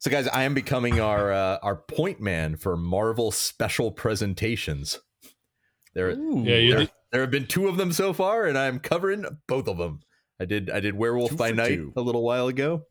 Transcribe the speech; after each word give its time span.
So, 0.00 0.12
guys, 0.12 0.28
I 0.28 0.44
am 0.44 0.54
becoming 0.54 1.00
our 1.00 1.32
uh, 1.32 1.58
our 1.62 1.74
point 1.74 2.20
man 2.20 2.56
for 2.56 2.76
Marvel 2.76 3.32
special 3.32 3.90
presentations. 3.90 5.00
There, 5.94 6.10
Ooh. 6.10 6.44
Yeah, 6.44 6.76
there, 6.76 6.88
there 7.10 7.20
have 7.22 7.32
been 7.32 7.48
two 7.48 7.66
of 7.66 7.76
them 7.76 7.92
so 7.92 8.12
far, 8.12 8.46
and 8.46 8.56
I'm 8.56 8.78
covering 8.78 9.24
both 9.48 9.66
of 9.66 9.78
them. 9.78 10.00
I 10.40 10.44
did 10.44 10.70
I 10.70 10.78
did 10.78 10.94
Werewolf 10.94 11.30
Two 11.30 11.36
by 11.36 11.50
Night 11.50 11.76
two. 11.76 11.92
a 11.96 12.00
little 12.00 12.22
while 12.22 12.46
ago, 12.46 12.84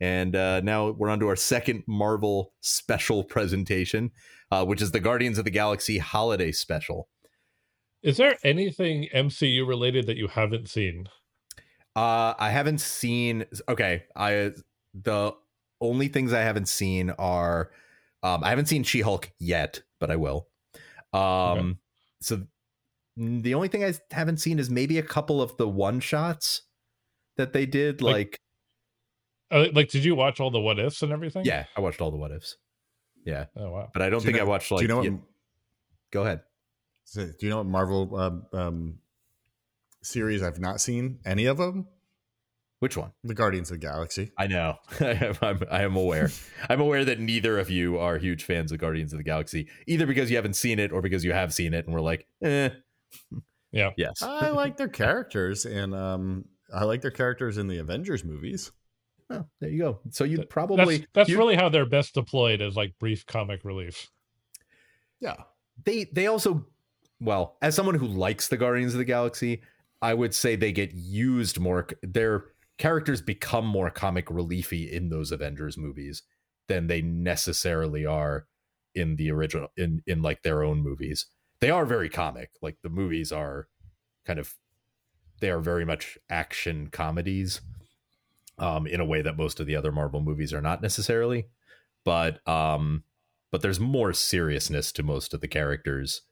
and 0.00 0.34
uh, 0.34 0.60
now 0.60 0.90
we're 0.90 1.08
on 1.08 1.20
to 1.20 1.28
our 1.28 1.36
second 1.36 1.84
Marvel 1.86 2.52
special 2.60 3.22
presentation, 3.22 4.10
uh, 4.50 4.64
which 4.64 4.82
is 4.82 4.90
the 4.90 4.98
Guardians 4.98 5.38
of 5.38 5.44
the 5.44 5.52
Galaxy 5.52 5.98
Holiday 5.98 6.50
Special. 6.50 7.08
Is 8.02 8.16
there 8.16 8.36
anything 8.42 9.08
MCU 9.14 9.64
related 9.68 10.06
that 10.08 10.16
you 10.16 10.26
haven't 10.26 10.68
seen? 10.68 11.08
Uh, 11.94 12.34
I 12.36 12.50
haven't 12.50 12.80
seen. 12.80 13.44
Okay, 13.68 14.02
I 14.16 14.50
the 14.94 15.32
only 15.80 16.08
things 16.08 16.32
I 16.32 16.40
haven't 16.40 16.68
seen 16.68 17.10
are, 17.10 17.70
um, 18.22 18.44
I 18.44 18.50
haven't 18.50 18.66
seen 18.66 18.82
She 18.82 19.00
Hulk 19.00 19.30
yet, 19.38 19.82
but 19.98 20.10
I 20.10 20.16
will. 20.16 20.48
Um, 21.12 21.20
Okay. 21.20 21.78
so 22.20 22.46
the 23.16 23.54
only 23.54 23.68
thing 23.68 23.84
I 23.84 23.94
haven't 24.10 24.38
seen 24.38 24.58
is 24.58 24.70
maybe 24.70 24.98
a 24.98 25.02
couple 25.02 25.40
of 25.42 25.56
the 25.56 25.68
one 25.68 26.00
shots 26.00 26.62
that 27.36 27.52
they 27.52 27.66
did. 27.66 28.02
Like- 28.02 28.40
Like, 29.50 29.68
Uh, 29.68 29.72
like, 29.72 29.88
did 29.88 30.04
you 30.04 30.14
watch 30.14 30.38
all 30.38 30.50
the 30.52 30.60
what 30.60 30.78
ifs 30.78 31.02
and 31.02 31.10
everything? 31.12 31.44
yeah, 31.44 31.66
I 31.76 31.80
watched 31.80 32.00
all 32.00 32.10
the 32.12 32.16
what 32.16 32.30
ifs. 32.30 32.56
Yeah, 33.24 33.46
Oh 33.56 33.70
wow. 33.70 33.90
but 33.92 34.00
I 34.02 34.08
don't 34.10 34.20
Do 34.20 34.26
you 34.28 34.32
think 34.32 34.42
I 34.42 34.44
know- 34.44 34.50
watched 34.50 34.70
like. 34.70 34.78
do 34.78 34.84
you 34.84 34.88
know 34.88 34.96
what? 34.98 35.04
yeah, 35.06 35.18
go 36.12 36.22
ahead. 36.22 36.42
so 37.04 37.26
Do 37.26 37.34
you 37.40 37.50
know 37.50 37.56
what 37.58 37.66
Marvel 37.66 38.16
um, 38.16 38.46
um, 38.52 38.98
series 40.02 40.42
I've 40.42 40.60
not 40.60 40.80
seen? 40.80 41.18
Any 41.24 41.46
of 41.46 41.56
them? 41.58 41.88
Which 42.80 42.96
one? 42.96 43.12
The 43.24 43.34
Guardians 43.34 43.70
of 43.70 43.78
the 43.80 43.86
Galaxy. 43.86 44.32
I 44.38 44.46
know. 44.46 44.76
I 45.00 45.04
am, 45.10 45.36
I'm, 45.42 45.62
I 45.70 45.82
am 45.82 45.96
aware. 45.96 46.30
I'm 46.68 46.80
aware 46.80 47.04
that 47.04 47.20
neither 47.20 47.58
of 47.58 47.70
you 47.70 47.98
are 47.98 48.16
huge 48.18 48.44
fans 48.44 48.72
of 48.72 48.78
Guardians 48.78 49.12
of 49.12 49.18
the 49.18 49.22
Galaxy, 49.24 49.68
either 49.86 50.06
because 50.06 50.30
you 50.30 50.36
haven't 50.36 50.54
seen 50.56 50.78
it 50.78 50.90
or 50.90 51.02
because 51.02 51.22
you 51.24 51.32
have 51.32 51.52
seen 51.54 51.74
it 51.74 51.84
and 51.86 51.94
we're 51.94 52.00
like, 52.00 52.26
eh. 52.42 52.70
Yeah. 53.72 53.90
Yes. 53.96 54.20
I 54.20 54.48
like 54.50 54.76
their 54.76 54.88
characters, 54.88 55.64
and 55.64 55.94
um, 55.94 56.44
I 56.74 56.82
like 56.82 57.02
their 57.02 57.12
characters 57.12 57.56
in 57.56 57.68
the 57.68 57.78
Avengers 57.78 58.24
movies. 58.24 58.72
Oh, 59.30 59.44
there 59.60 59.70
you 59.70 59.78
go. 59.78 60.00
So 60.10 60.24
you'd 60.24 60.50
probably 60.50 60.96
That's 60.96 61.06
that's 61.12 61.28
you- 61.28 61.38
really 61.38 61.54
how 61.54 61.68
they're 61.68 61.86
best 61.86 62.14
deployed 62.14 62.62
as 62.62 62.74
like 62.74 62.98
brief 62.98 63.26
comic 63.26 63.64
relief. 63.64 64.10
Yeah, 65.20 65.36
they 65.84 66.04
they 66.12 66.26
also 66.26 66.66
well 67.20 67.58
as 67.62 67.76
someone 67.76 67.94
who 67.94 68.06
likes 68.08 68.48
the 68.48 68.56
Guardians 68.56 68.92
of 68.94 68.98
the 68.98 69.04
Galaxy, 69.04 69.62
I 70.02 70.14
would 70.14 70.34
say 70.34 70.56
they 70.56 70.72
get 70.72 70.92
used 70.92 71.60
more. 71.60 71.86
Their 72.02 72.46
characters 72.80 73.20
become 73.20 73.66
more 73.66 73.90
comic 73.90 74.30
reliefy 74.30 74.90
in 74.90 75.10
those 75.10 75.30
Avengers 75.30 75.76
movies 75.76 76.22
than 76.66 76.86
they 76.86 77.02
necessarily 77.02 78.06
are 78.06 78.46
in 78.94 79.16
the 79.16 79.30
original 79.30 79.68
in 79.76 80.02
in 80.06 80.22
like 80.22 80.42
their 80.42 80.62
own 80.64 80.80
movies. 80.80 81.26
They 81.60 81.70
are 81.70 81.84
very 81.84 82.08
comic. 82.08 82.50
Like 82.62 82.78
the 82.82 82.88
movies 82.88 83.32
are 83.32 83.68
kind 84.24 84.38
of 84.38 84.54
they 85.40 85.50
are 85.50 85.60
very 85.60 85.84
much 85.84 86.18
action 86.30 86.88
comedies 86.90 87.60
um 88.58 88.86
in 88.86 89.00
a 89.00 89.04
way 89.04 89.20
that 89.20 89.36
most 89.36 89.60
of 89.60 89.66
the 89.66 89.76
other 89.76 89.92
Marvel 89.92 90.22
movies 90.22 90.54
are 90.54 90.62
not 90.62 90.80
necessarily. 90.80 91.48
But 92.02 92.46
um 92.48 93.04
but 93.52 93.60
there's 93.60 93.80
more 93.80 94.14
seriousness 94.14 94.90
to 94.92 95.02
most 95.02 95.34
of 95.34 95.42
the 95.42 95.48
characters 95.48 96.22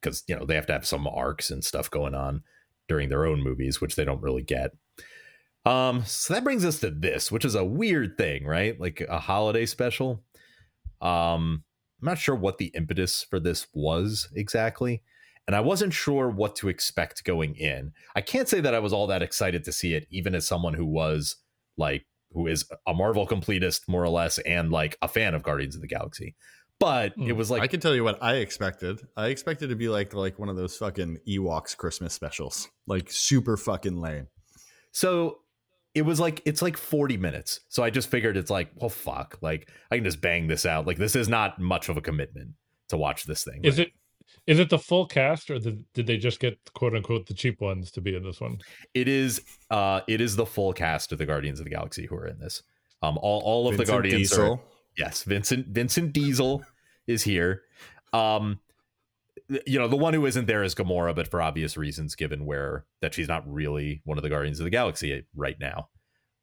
because 0.00 0.22
you 0.28 0.36
know 0.36 0.46
they 0.46 0.54
have 0.54 0.66
to 0.66 0.72
have 0.72 0.86
some 0.86 1.08
arcs 1.08 1.50
and 1.50 1.64
stuff 1.64 1.90
going 1.90 2.14
on 2.14 2.44
during 2.86 3.08
their 3.08 3.26
own 3.26 3.42
movies 3.42 3.80
which 3.80 3.96
they 3.96 4.04
don't 4.04 4.22
really 4.22 4.44
get 4.44 4.70
um 5.66 6.02
so 6.06 6.32
that 6.32 6.44
brings 6.44 6.64
us 6.64 6.80
to 6.80 6.90
this 6.90 7.30
which 7.30 7.44
is 7.44 7.54
a 7.54 7.64
weird 7.64 8.16
thing 8.16 8.44
right 8.46 8.80
like 8.80 9.00
a 9.08 9.18
holiday 9.18 9.66
special 9.66 10.22
um 11.02 11.62
i'm 12.00 12.06
not 12.06 12.18
sure 12.18 12.34
what 12.34 12.58
the 12.58 12.66
impetus 12.74 13.24
for 13.28 13.38
this 13.40 13.66
was 13.74 14.28
exactly 14.34 15.02
and 15.46 15.54
i 15.56 15.60
wasn't 15.60 15.92
sure 15.92 16.28
what 16.30 16.56
to 16.56 16.68
expect 16.68 17.24
going 17.24 17.54
in 17.56 17.92
i 18.14 18.20
can't 18.20 18.48
say 18.48 18.60
that 18.60 18.74
i 18.74 18.78
was 18.78 18.92
all 18.92 19.06
that 19.06 19.22
excited 19.22 19.64
to 19.64 19.72
see 19.72 19.94
it 19.94 20.06
even 20.10 20.34
as 20.34 20.46
someone 20.46 20.74
who 20.74 20.86
was 20.86 21.36
like 21.76 22.06
who 22.32 22.46
is 22.46 22.64
a 22.86 22.94
marvel 22.94 23.26
completist 23.26 23.88
more 23.88 24.02
or 24.02 24.08
less 24.08 24.38
and 24.38 24.70
like 24.70 24.96
a 25.02 25.08
fan 25.08 25.34
of 25.34 25.42
guardians 25.42 25.74
of 25.74 25.80
the 25.80 25.88
galaxy 25.88 26.34
but 26.78 27.14
Hmm. 27.14 27.22
it 27.28 27.32
was 27.36 27.50
like 27.50 27.62
I 27.62 27.66
can 27.68 27.80
tell 27.80 27.94
you 27.94 28.04
what 28.04 28.22
I 28.22 28.34
expected. 28.34 29.00
I 29.16 29.28
expected 29.28 29.70
to 29.70 29.76
be 29.76 29.88
like 29.88 30.12
like 30.12 30.38
one 30.38 30.50
of 30.50 30.56
those 30.56 30.76
fucking 30.76 31.20
Ewoks 31.26 31.74
Christmas 31.74 32.12
specials, 32.12 32.68
like 32.86 33.10
super 33.10 33.56
fucking 33.56 33.98
lame. 33.98 34.28
So 34.92 35.38
it 35.96 36.04
was 36.04 36.20
like 36.20 36.42
it's 36.44 36.60
like 36.60 36.76
40 36.76 37.16
minutes. 37.16 37.60
So 37.70 37.82
I 37.82 37.88
just 37.88 38.10
figured 38.10 38.36
it's 38.36 38.50
like, 38.50 38.68
well 38.76 38.90
fuck. 38.90 39.38
Like 39.40 39.70
I 39.90 39.96
can 39.96 40.04
just 40.04 40.20
bang 40.20 40.46
this 40.46 40.66
out. 40.66 40.86
Like 40.86 40.98
this 40.98 41.16
is 41.16 41.26
not 41.26 41.58
much 41.58 41.88
of 41.88 41.96
a 41.96 42.02
commitment 42.02 42.50
to 42.88 42.98
watch 42.98 43.24
this 43.24 43.42
thing. 43.42 43.64
Is 43.64 43.78
right? 43.78 43.86
it 43.88 43.92
is 44.46 44.58
it 44.58 44.68
the 44.68 44.78
full 44.78 45.06
cast 45.06 45.50
or 45.50 45.58
did, 45.58 45.82
did 45.94 46.06
they 46.06 46.18
just 46.18 46.38
get 46.38 46.58
quote 46.74 46.94
unquote 46.94 47.26
the 47.26 47.32
cheap 47.32 47.62
ones 47.62 47.90
to 47.92 48.02
be 48.02 48.14
in 48.14 48.22
this 48.22 48.42
one? 48.42 48.58
it 48.92 49.08
is 49.08 49.40
uh 49.70 50.02
it 50.06 50.20
is 50.20 50.36
the 50.36 50.44
full 50.44 50.74
cast 50.74 51.12
of 51.12 51.18
the 51.18 51.24
Guardians 51.24 51.60
of 51.60 51.64
the 51.64 51.70
Galaxy 51.70 52.04
who 52.04 52.14
are 52.16 52.26
in 52.26 52.38
this. 52.38 52.62
Um 53.02 53.16
all, 53.22 53.40
all 53.40 53.66
of 53.66 53.72
the 53.72 53.78
Vincent 53.78 53.94
Guardians 53.94 54.38
are 54.38 54.60
yes, 54.98 55.22
Vincent 55.22 55.68
Vincent 55.68 56.12
Diesel 56.12 56.62
is 57.06 57.22
here. 57.22 57.62
Um 58.12 58.60
you 59.66 59.78
know, 59.78 59.88
the 59.88 59.96
one 59.96 60.14
who 60.14 60.26
isn't 60.26 60.46
there 60.46 60.62
is 60.62 60.74
Gamora, 60.74 61.14
but 61.14 61.28
for 61.28 61.40
obvious 61.40 61.76
reasons, 61.76 62.14
given 62.14 62.46
where 62.46 62.84
that 63.00 63.14
she's 63.14 63.28
not 63.28 63.50
really 63.50 64.02
one 64.04 64.18
of 64.18 64.22
the 64.22 64.30
Guardians 64.30 64.60
of 64.60 64.64
the 64.64 64.70
Galaxy 64.70 65.24
right 65.34 65.56
now. 65.60 65.88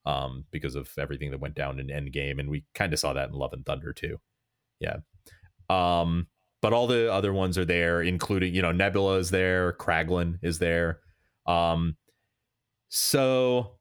Um, 0.06 0.44
because 0.52 0.76
of 0.76 0.90
everything 0.98 1.32
that 1.32 1.40
went 1.40 1.56
down 1.56 1.80
in 1.80 1.88
Endgame, 1.88 2.38
and 2.38 2.50
we 2.50 2.66
kind 2.76 2.92
of 2.92 3.00
saw 3.00 3.14
that 3.14 3.30
in 3.30 3.36
Love 3.36 3.54
and 3.54 3.66
Thunder 3.66 3.94
too. 3.94 4.20
Yeah. 4.82 4.98
Um, 5.70 6.28
but 6.62 6.74
all 6.74 6.88
the 6.88 7.12
other 7.12 7.32
ones 7.32 7.58
are 7.58 7.66
there, 7.66 8.02
including, 8.02 8.54
you 8.54 8.62
know, 8.62 8.74
Nebula 8.74 9.18
is 9.18 9.30
there, 9.30 9.74
Kraglin 9.74 10.40
is 10.42 10.60
there. 10.60 11.00
Um, 11.46 11.96
so 12.90 13.78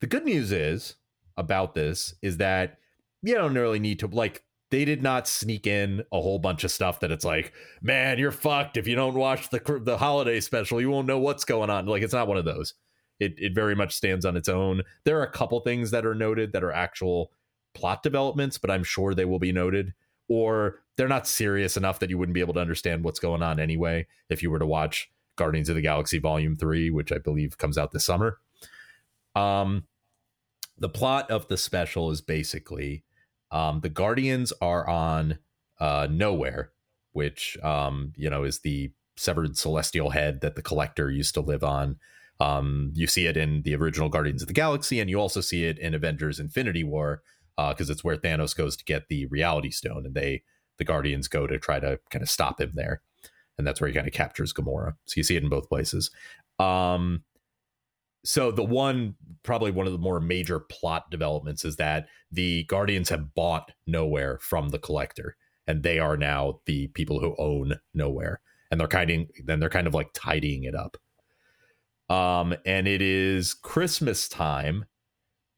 the 0.00 0.06
good 0.06 0.24
news 0.24 0.52
is 0.52 0.96
about 1.36 1.74
this 1.74 2.14
is 2.22 2.38
that 2.38 2.78
you 3.22 3.34
don't 3.34 3.54
really 3.54 3.78
need 3.78 4.00
to 4.00 4.06
like 4.06 4.42
they 4.70 4.84
did 4.84 5.02
not 5.02 5.26
sneak 5.26 5.66
in 5.66 6.04
a 6.12 6.20
whole 6.20 6.38
bunch 6.38 6.64
of 6.64 6.70
stuff 6.70 7.00
that 7.00 7.10
it's 7.10 7.24
like, 7.24 7.52
man, 7.82 8.18
you're 8.18 8.30
fucked 8.30 8.76
if 8.76 8.86
you 8.86 8.94
don't 8.94 9.14
watch 9.14 9.50
the 9.50 9.80
the 9.84 9.98
holiday 9.98 10.40
special. 10.40 10.80
You 10.80 10.90
won't 10.90 11.08
know 11.08 11.18
what's 11.18 11.44
going 11.44 11.70
on. 11.70 11.86
Like 11.86 12.02
it's 12.02 12.14
not 12.14 12.28
one 12.28 12.38
of 12.38 12.44
those. 12.44 12.74
It 13.18 13.34
it 13.36 13.54
very 13.54 13.74
much 13.74 13.94
stands 13.94 14.24
on 14.24 14.36
its 14.36 14.48
own. 14.48 14.82
There 15.04 15.18
are 15.18 15.24
a 15.24 15.30
couple 15.30 15.60
things 15.60 15.90
that 15.90 16.06
are 16.06 16.14
noted 16.14 16.52
that 16.52 16.64
are 16.64 16.72
actual 16.72 17.32
plot 17.74 18.02
developments, 18.02 18.58
but 18.58 18.70
I'm 18.70 18.84
sure 18.84 19.14
they 19.14 19.24
will 19.24 19.38
be 19.38 19.52
noted. 19.52 19.92
Or 20.28 20.82
they're 20.96 21.08
not 21.08 21.26
serious 21.26 21.76
enough 21.76 21.98
that 21.98 22.10
you 22.10 22.16
wouldn't 22.16 22.34
be 22.34 22.40
able 22.40 22.54
to 22.54 22.60
understand 22.60 23.02
what's 23.02 23.18
going 23.18 23.42
on 23.42 23.58
anyway 23.58 24.06
if 24.28 24.42
you 24.42 24.50
were 24.50 24.60
to 24.60 24.66
watch 24.66 25.10
Guardians 25.34 25.68
of 25.68 25.74
the 25.74 25.82
Galaxy 25.82 26.18
Volume 26.18 26.56
3, 26.56 26.90
which 26.90 27.10
I 27.10 27.18
believe 27.18 27.58
comes 27.58 27.76
out 27.76 27.90
this 27.90 28.04
summer. 28.04 28.38
Um 29.34 29.84
the 30.78 30.88
plot 30.88 31.30
of 31.30 31.48
the 31.48 31.58
special 31.58 32.10
is 32.10 32.22
basically 32.22 33.04
um, 33.50 33.80
the 33.80 33.88
Guardians 33.88 34.52
are 34.60 34.88
on 34.88 35.38
uh, 35.78 36.06
Nowhere, 36.10 36.72
which 37.12 37.58
um, 37.62 38.12
you 38.16 38.30
know 38.30 38.44
is 38.44 38.60
the 38.60 38.92
severed 39.16 39.56
celestial 39.56 40.10
head 40.10 40.40
that 40.40 40.56
the 40.56 40.62
Collector 40.62 41.10
used 41.10 41.34
to 41.34 41.40
live 41.40 41.64
on. 41.64 41.96
Um, 42.38 42.92
you 42.94 43.06
see 43.06 43.26
it 43.26 43.36
in 43.36 43.62
the 43.62 43.74
original 43.74 44.08
Guardians 44.08 44.42
of 44.42 44.48
the 44.48 44.54
Galaxy, 44.54 45.00
and 45.00 45.10
you 45.10 45.20
also 45.20 45.40
see 45.40 45.64
it 45.64 45.78
in 45.78 45.94
Avengers: 45.94 46.40
Infinity 46.40 46.84
War 46.84 47.22
because 47.68 47.90
it's 47.90 48.02
where 48.02 48.16
Thanos 48.16 48.56
goes 48.56 48.74
to 48.76 48.84
get 48.84 49.08
the 49.08 49.26
Reality 49.26 49.70
Stone, 49.70 50.06
and 50.06 50.14
they 50.14 50.42
the 50.78 50.84
Guardians 50.84 51.28
go 51.28 51.46
to 51.46 51.58
try 51.58 51.78
to 51.78 52.00
kind 52.10 52.22
of 52.22 52.30
stop 52.30 52.60
him 52.60 52.72
there, 52.74 53.02
and 53.58 53.66
that's 53.66 53.80
where 53.80 53.88
he 53.88 53.94
kind 53.94 54.06
of 54.06 54.14
captures 54.14 54.52
Gamora. 54.52 54.94
So 55.04 55.14
you 55.16 55.22
see 55.22 55.36
it 55.36 55.42
in 55.42 55.50
both 55.50 55.68
places. 55.68 56.10
Um, 56.58 57.24
so 58.24 58.50
the 58.50 58.64
one 58.64 59.14
probably 59.42 59.70
one 59.70 59.86
of 59.86 59.92
the 59.92 59.98
more 59.98 60.20
major 60.20 60.60
plot 60.60 61.10
developments 61.10 61.64
is 61.64 61.76
that 61.76 62.06
the 62.30 62.64
guardians 62.64 63.08
have 63.08 63.34
bought 63.34 63.72
nowhere 63.86 64.38
from 64.40 64.68
the 64.68 64.78
collector 64.78 65.36
and 65.66 65.82
they 65.82 65.98
are 65.98 66.16
now 66.16 66.60
the 66.66 66.88
people 66.88 67.20
who 67.20 67.34
own 67.38 67.78
nowhere 67.94 68.40
and 68.70 68.80
they're 68.80 68.88
kind 68.88 69.10
of 69.10 69.26
then 69.44 69.60
they're 69.60 69.68
kind 69.68 69.86
of 69.86 69.94
like 69.94 70.10
tidying 70.14 70.64
it 70.64 70.74
up 70.74 70.96
um 72.14 72.54
and 72.66 72.86
it 72.86 73.00
is 73.00 73.54
christmas 73.54 74.28
time 74.28 74.84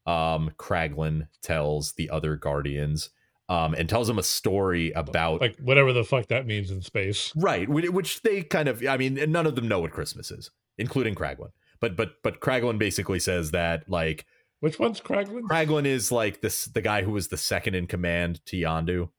um 0.05 0.51
kraglin 0.57 1.27
tells 1.41 1.93
the 1.93 2.09
other 2.09 2.35
guardians 2.35 3.09
um 3.49 3.73
and 3.73 3.89
tells 3.89 4.07
them 4.07 4.19
a 4.19 4.23
story 4.23 4.91
about 4.93 5.41
Like 5.41 5.57
whatever 5.59 5.91
the 5.93 6.03
fuck 6.03 6.27
that 6.27 6.45
means 6.45 6.71
in 6.71 6.81
space. 6.81 7.33
Right, 7.35 7.67
which 7.67 8.21
they 8.21 8.41
kind 8.41 8.69
of 8.69 8.85
I 8.85 8.97
mean, 8.97 9.15
none 9.31 9.45
of 9.45 9.55
them 9.55 9.67
know 9.67 9.79
what 9.79 9.91
Christmas 9.91 10.31
is, 10.31 10.49
including 10.77 11.15
Kraglin. 11.15 11.49
But 11.83 11.97
but 11.97 12.23
but 12.23 12.39
Kraglin 12.39 12.77
basically 12.77 13.19
says 13.19 13.51
that 13.51 13.89
like 13.89 14.25
Which 14.61 14.79
one's 14.79 15.01
Kraglin? 15.01 15.41
Kraglin 15.41 15.85
is 15.85 16.13
like 16.13 16.39
this 16.39 16.63
the 16.63 16.81
guy 16.81 17.03
who 17.03 17.11
was 17.11 17.27
the 17.27 17.35
second 17.35 17.75
in 17.75 17.87
command 17.87 18.39
to 18.45 18.55
Yondu. 18.55 19.09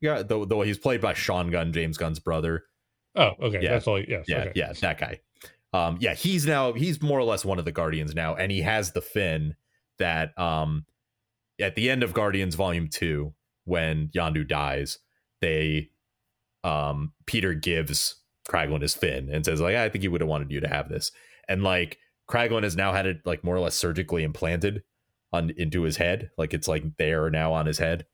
Yeah, 0.00 0.22
though 0.22 0.46
though 0.46 0.62
he's 0.62 0.78
played 0.78 1.02
by 1.02 1.12
Sean 1.12 1.50
Gunn, 1.50 1.70
James 1.70 1.98
Gunn's 1.98 2.18
brother. 2.18 2.64
Oh, 3.14 3.32
okay. 3.42 3.60
Yeah. 3.60 3.72
That's 3.72 3.86
all. 3.86 4.00
Yes. 4.00 4.24
Yeah, 4.26 4.38
okay. 4.38 4.52
yeah, 4.54 4.72
that 4.72 4.98
guy. 4.98 5.20
Um, 5.74 5.98
yeah, 6.00 6.14
he's 6.14 6.46
now 6.46 6.72
he's 6.72 7.02
more 7.02 7.18
or 7.18 7.24
less 7.24 7.44
one 7.44 7.58
of 7.58 7.66
the 7.66 7.72
Guardians 7.72 8.14
now, 8.14 8.34
and 8.34 8.50
he 8.50 8.62
has 8.62 8.92
the 8.92 9.02
fin 9.02 9.54
that 9.98 10.36
um 10.38 10.86
at 11.60 11.74
the 11.74 11.90
end 11.90 12.02
of 12.02 12.14
Guardians 12.14 12.54
Volume 12.54 12.88
Two, 12.88 13.34
when 13.64 14.08
Yondu 14.16 14.48
dies, 14.48 14.98
they 15.42 15.90
um 16.64 17.12
Peter 17.26 17.52
gives 17.52 18.14
Kraglin 18.48 18.80
his 18.80 18.94
fin 18.94 19.28
and 19.30 19.44
says 19.44 19.60
like 19.60 19.76
I 19.76 19.90
think 19.90 20.00
he 20.00 20.08
would 20.08 20.22
have 20.22 20.30
wanted 20.30 20.50
you 20.50 20.60
to 20.60 20.68
have 20.68 20.88
this. 20.88 21.12
And 21.48 21.62
like 21.62 21.98
Kraglin 22.28 22.62
has 22.62 22.76
now 22.76 22.92
had 22.92 23.06
it 23.06 23.18
like 23.24 23.44
more 23.44 23.56
or 23.56 23.60
less 23.60 23.74
surgically 23.74 24.22
implanted 24.22 24.82
on 25.32 25.50
into 25.56 25.82
his 25.82 25.96
head. 25.96 26.30
Like 26.38 26.54
it's 26.54 26.68
like 26.68 26.96
there 26.98 27.30
now 27.30 27.52
on 27.52 27.66
his 27.66 27.78
head. 27.78 28.06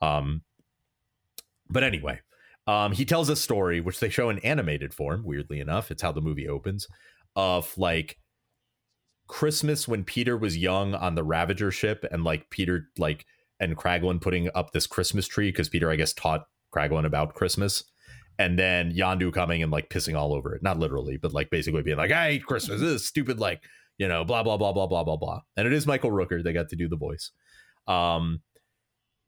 Um 0.00 0.42
but 1.68 1.82
anyway, 1.84 2.20
um 2.66 2.92
he 2.92 3.04
tells 3.04 3.28
a 3.28 3.36
story 3.36 3.80
which 3.80 4.00
they 4.00 4.08
show 4.08 4.30
in 4.30 4.38
animated 4.40 4.94
form, 4.94 5.24
weirdly 5.24 5.60
enough. 5.60 5.90
It's 5.90 6.02
how 6.02 6.12
the 6.12 6.20
movie 6.20 6.48
opens 6.48 6.86
of 7.36 7.76
like 7.76 8.18
Christmas 9.26 9.88
when 9.88 10.04
Peter 10.04 10.36
was 10.36 10.56
young 10.56 10.94
on 10.94 11.14
the 11.14 11.24
Ravager 11.24 11.70
ship 11.70 12.04
and 12.10 12.24
like 12.24 12.50
Peter 12.50 12.88
like 12.98 13.26
and 13.60 13.76
Kraglin 13.76 14.20
putting 14.20 14.50
up 14.54 14.72
this 14.72 14.86
Christmas 14.86 15.26
tree 15.26 15.48
because 15.48 15.68
Peter 15.68 15.90
I 15.90 15.96
guess 15.96 16.12
taught 16.12 16.46
Kraglin 16.74 17.06
about 17.06 17.34
Christmas 17.34 17.84
and 18.38 18.58
then 18.58 18.92
Yondu 18.92 19.32
coming 19.32 19.62
and 19.62 19.70
like 19.70 19.90
pissing 19.90 20.16
all 20.16 20.34
over 20.34 20.54
it. 20.54 20.62
Not 20.62 20.78
literally, 20.78 21.16
but 21.16 21.32
like 21.32 21.50
basically 21.50 21.82
being 21.82 21.96
like, 21.96 22.10
I 22.10 22.32
hate 22.32 22.46
Christmas. 22.46 22.80
This 22.80 22.90
is 22.90 23.06
stupid, 23.06 23.38
like, 23.38 23.62
you 23.98 24.08
know, 24.08 24.24
blah, 24.24 24.42
blah, 24.42 24.56
blah, 24.56 24.72
blah, 24.72 24.86
blah, 24.86 25.04
blah, 25.04 25.16
blah. 25.16 25.40
And 25.56 25.66
it 25.66 25.72
is 25.72 25.86
Michael 25.86 26.10
Rooker. 26.10 26.42
They 26.42 26.52
got 26.52 26.68
to 26.70 26.76
do 26.76 26.88
the 26.88 26.96
voice. 26.96 27.30
Um 27.86 28.40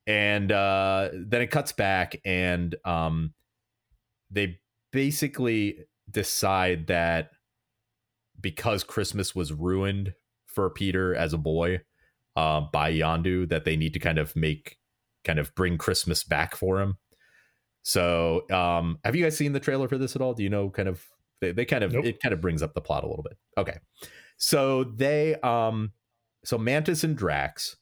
and 0.07 0.53
uh 0.53 1.11
then 1.13 1.43
it 1.43 1.51
cuts 1.51 1.73
back 1.73 2.17
and 2.25 2.75
um 2.85 3.35
they 4.31 4.59
basically 4.93 5.79
decide 6.11 6.87
that 6.87 7.31
because 8.41 8.85
Christmas 8.85 9.35
was 9.35 9.53
ruined 9.53 10.15
for 10.47 10.71
Peter 10.71 11.15
as 11.15 11.33
a 11.33 11.39
boy 11.39 11.81
uh, 12.37 12.63
by 12.73 12.93
Yondu, 12.93 13.49
that 13.49 13.65
they 13.65 13.77
need 13.77 13.93
to 13.95 13.99
kind 13.99 14.19
of 14.19 14.35
make 14.37 14.77
kind 15.25 15.39
of 15.39 15.55
bring 15.55 15.77
Christmas 15.79 16.23
back 16.23 16.55
for 16.55 16.81
him. 16.81 16.97
So, 17.89 18.51
um, 18.51 18.99
have 19.05 19.15
you 19.15 19.23
guys 19.23 19.37
seen 19.37 19.53
the 19.53 19.61
trailer 19.61 19.87
for 19.87 19.97
this 19.97 20.17
at 20.17 20.21
all? 20.21 20.35
Do 20.35 20.43
you 20.43 20.51
know 20.51 20.71
kind 20.71 20.89
of 20.89 21.09
they, 21.41 21.53
they 21.53 21.65
kind 21.65 21.85
of 21.85 21.93
Nope. 21.93 22.05
it 22.05 22.21
kind 22.21 22.33
of 22.33 22.41
brings 22.41 22.61
up 22.61 22.75
the 22.75 22.81
plot 22.81 23.05
a 23.05 23.07
little 23.07 23.23
bit. 23.23 23.39
Okay. 23.57 23.79
So 24.39 24.83
they 24.83 25.37
um 25.37 25.93
so 26.45 26.59
Mantis 26.59 27.05
and 27.05 27.17
Drax 27.17 27.77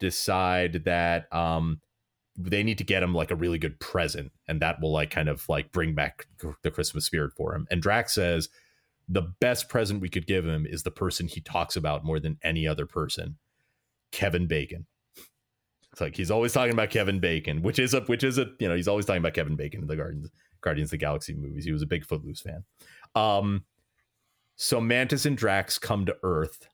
decide 0.00 0.82
that 0.84 1.32
um 1.32 1.80
they 2.36 2.64
need 2.64 2.78
to 2.78 2.84
get 2.84 3.04
him 3.04 3.14
like 3.14 3.30
a 3.30 3.36
really 3.36 3.58
good 3.58 3.78
present 3.78 4.32
and 4.48 4.60
that 4.62 4.80
will 4.80 4.90
like 4.90 5.10
kind 5.10 5.28
of 5.28 5.48
like 5.48 5.70
bring 5.70 5.94
back 5.94 6.26
the 6.64 6.72
Christmas 6.72 7.06
spirit 7.06 7.30
for 7.36 7.54
him. 7.54 7.68
And 7.70 7.80
Drax 7.80 8.12
says 8.14 8.48
the 9.08 9.32
best 9.40 9.68
present 9.68 10.00
we 10.00 10.08
could 10.08 10.26
give 10.26 10.44
him 10.44 10.66
is 10.66 10.82
the 10.82 10.90
person 10.90 11.28
he 11.28 11.40
talks 11.40 11.76
about 11.76 12.04
more 12.04 12.18
than 12.18 12.38
any 12.42 12.66
other 12.66 12.84
person, 12.84 13.38
Kevin 14.10 14.48
Bacon. 14.48 14.86
It's 15.92 16.00
like 16.00 16.16
he's 16.16 16.30
always 16.30 16.52
talking 16.52 16.72
about 16.72 16.90
Kevin 16.90 17.18
Bacon, 17.18 17.62
which 17.62 17.78
is 17.78 17.94
a 17.94 18.00
which 18.02 18.22
is 18.22 18.38
a 18.38 18.46
you 18.58 18.68
know 18.68 18.76
he's 18.76 18.88
always 18.88 19.06
talking 19.06 19.20
about 19.20 19.34
Kevin 19.34 19.56
Bacon 19.56 19.82
in 19.82 19.88
the 19.88 19.96
Guardians 19.96 20.30
Guardians 20.60 20.88
of 20.88 20.92
the 20.92 20.96
Galaxy 20.98 21.34
movies. 21.34 21.64
He 21.64 21.72
was 21.72 21.82
a 21.82 21.86
big 21.86 22.04
Footloose 22.04 22.42
fan. 22.42 22.64
Um, 23.14 23.64
so 24.56 24.80
Mantis 24.80 25.26
and 25.26 25.36
Drax 25.36 25.78
come 25.78 26.06
to 26.06 26.16
Earth 26.22 26.68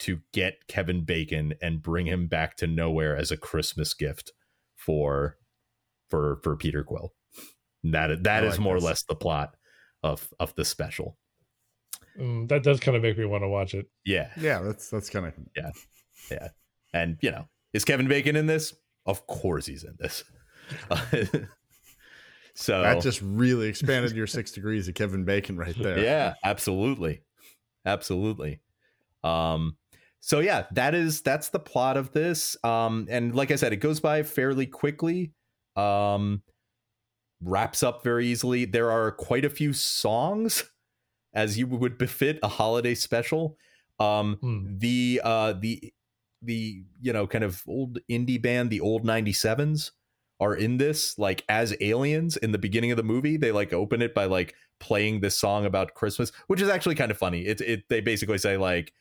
to 0.00 0.20
get 0.32 0.66
Kevin 0.68 1.04
Bacon 1.04 1.54
and 1.60 1.82
bring 1.82 2.06
him 2.06 2.26
back 2.26 2.56
to 2.56 2.66
nowhere 2.66 3.16
as 3.16 3.30
a 3.30 3.36
Christmas 3.36 3.92
gift 3.94 4.32
for 4.76 5.36
for 6.08 6.36
for 6.42 6.56
Peter 6.56 6.84
Quill. 6.84 7.12
And 7.82 7.94
That 7.94 8.22
that 8.24 8.44
I 8.44 8.46
is 8.46 8.52
like 8.54 8.60
more 8.60 8.76
or 8.76 8.80
less 8.80 9.04
the 9.04 9.14
plot 9.14 9.56
of 10.02 10.28
of 10.38 10.54
the 10.54 10.64
special. 10.64 11.16
Mm, 12.18 12.48
that 12.48 12.62
does 12.62 12.80
kind 12.80 12.96
of 12.96 13.02
make 13.02 13.16
me 13.16 13.24
want 13.24 13.42
to 13.42 13.48
watch 13.48 13.74
it. 13.74 13.86
Yeah, 14.04 14.30
Yeah, 14.36 14.60
that's 14.60 14.88
that's 14.88 15.10
kind 15.10 15.26
of 15.26 15.34
yeah, 15.56 15.70
yeah, 16.30 16.48
and 16.92 17.18
you 17.20 17.30
know, 17.30 17.48
is 17.72 17.84
Kevin 17.84 18.08
Bacon 18.08 18.36
in 18.36 18.46
this? 18.46 18.74
Of 19.06 19.26
course 19.26 19.66
he's 19.66 19.84
in 19.84 19.96
this. 19.98 20.24
so 22.54 22.82
that 22.82 23.00
just 23.00 23.20
really 23.22 23.68
expanded 23.68 24.12
your 24.12 24.26
six 24.26 24.52
degrees 24.52 24.88
of 24.88 24.94
Kevin 24.94 25.24
Bacon 25.24 25.56
right 25.56 25.76
there. 25.76 25.98
yeah 26.04 26.34
absolutely 26.44 27.22
absolutely 27.86 28.60
um 29.24 29.76
so 30.20 30.40
yeah 30.40 30.66
that 30.72 30.94
is 30.94 31.22
that's 31.22 31.48
the 31.48 31.58
plot 31.58 31.96
of 31.96 32.12
this 32.12 32.56
um 32.64 33.06
and 33.10 33.34
like 33.34 33.50
i 33.50 33.56
said 33.56 33.72
it 33.72 33.76
goes 33.76 33.98
by 34.00 34.22
fairly 34.22 34.66
quickly 34.66 35.32
um 35.76 36.42
wraps 37.42 37.82
up 37.82 38.04
very 38.04 38.26
easily 38.26 38.64
there 38.64 38.90
are 38.90 39.10
quite 39.10 39.44
a 39.44 39.50
few 39.50 39.72
songs 39.72 40.64
as 41.32 41.58
you 41.58 41.66
would 41.66 41.96
befit 41.98 42.38
a 42.42 42.48
holiday 42.48 42.94
special 42.94 43.56
um 43.98 44.36
Hmm. 44.40 44.78
the 44.78 45.20
uh 45.24 45.52
the 45.54 45.92
the 46.42 46.82
you 47.00 47.12
know 47.12 47.26
kind 47.26 47.44
of 47.44 47.62
old 47.66 47.98
indie 48.10 48.40
band 48.40 48.70
the 48.70 48.80
old 48.80 49.04
97s 49.04 49.90
are 50.40 50.54
in 50.54 50.78
this 50.78 51.18
like 51.18 51.44
as 51.48 51.76
aliens 51.80 52.36
in 52.38 52.50
the 52.52 52.58
beginning 52.58 52.90
of 52.90 52.96
the 52.96 53.02
movie. 53.02 53.36
They 53.36 53.52
like 53.52 53.72
open 53.72 54.00
it 54.00 54.14
by 54.14 54.24
like 54.24 54.54
playing 54.80 55.20
this 55.20 55.38
song 55.38 55.66
about 55.66 55.92
christmas 55.92 56.32
which 56.46 56.62
is 56.62 56.68
actually 56.68 56.94
kind 56.94 57.10
of 57.10 57.18
funny. 57.18 57.42
It, 57.46 57.60
it 57.60 57.88
they 57.90 58.00
basically 58.00 58.38
say 58.38 58.56
like 58.56 58.92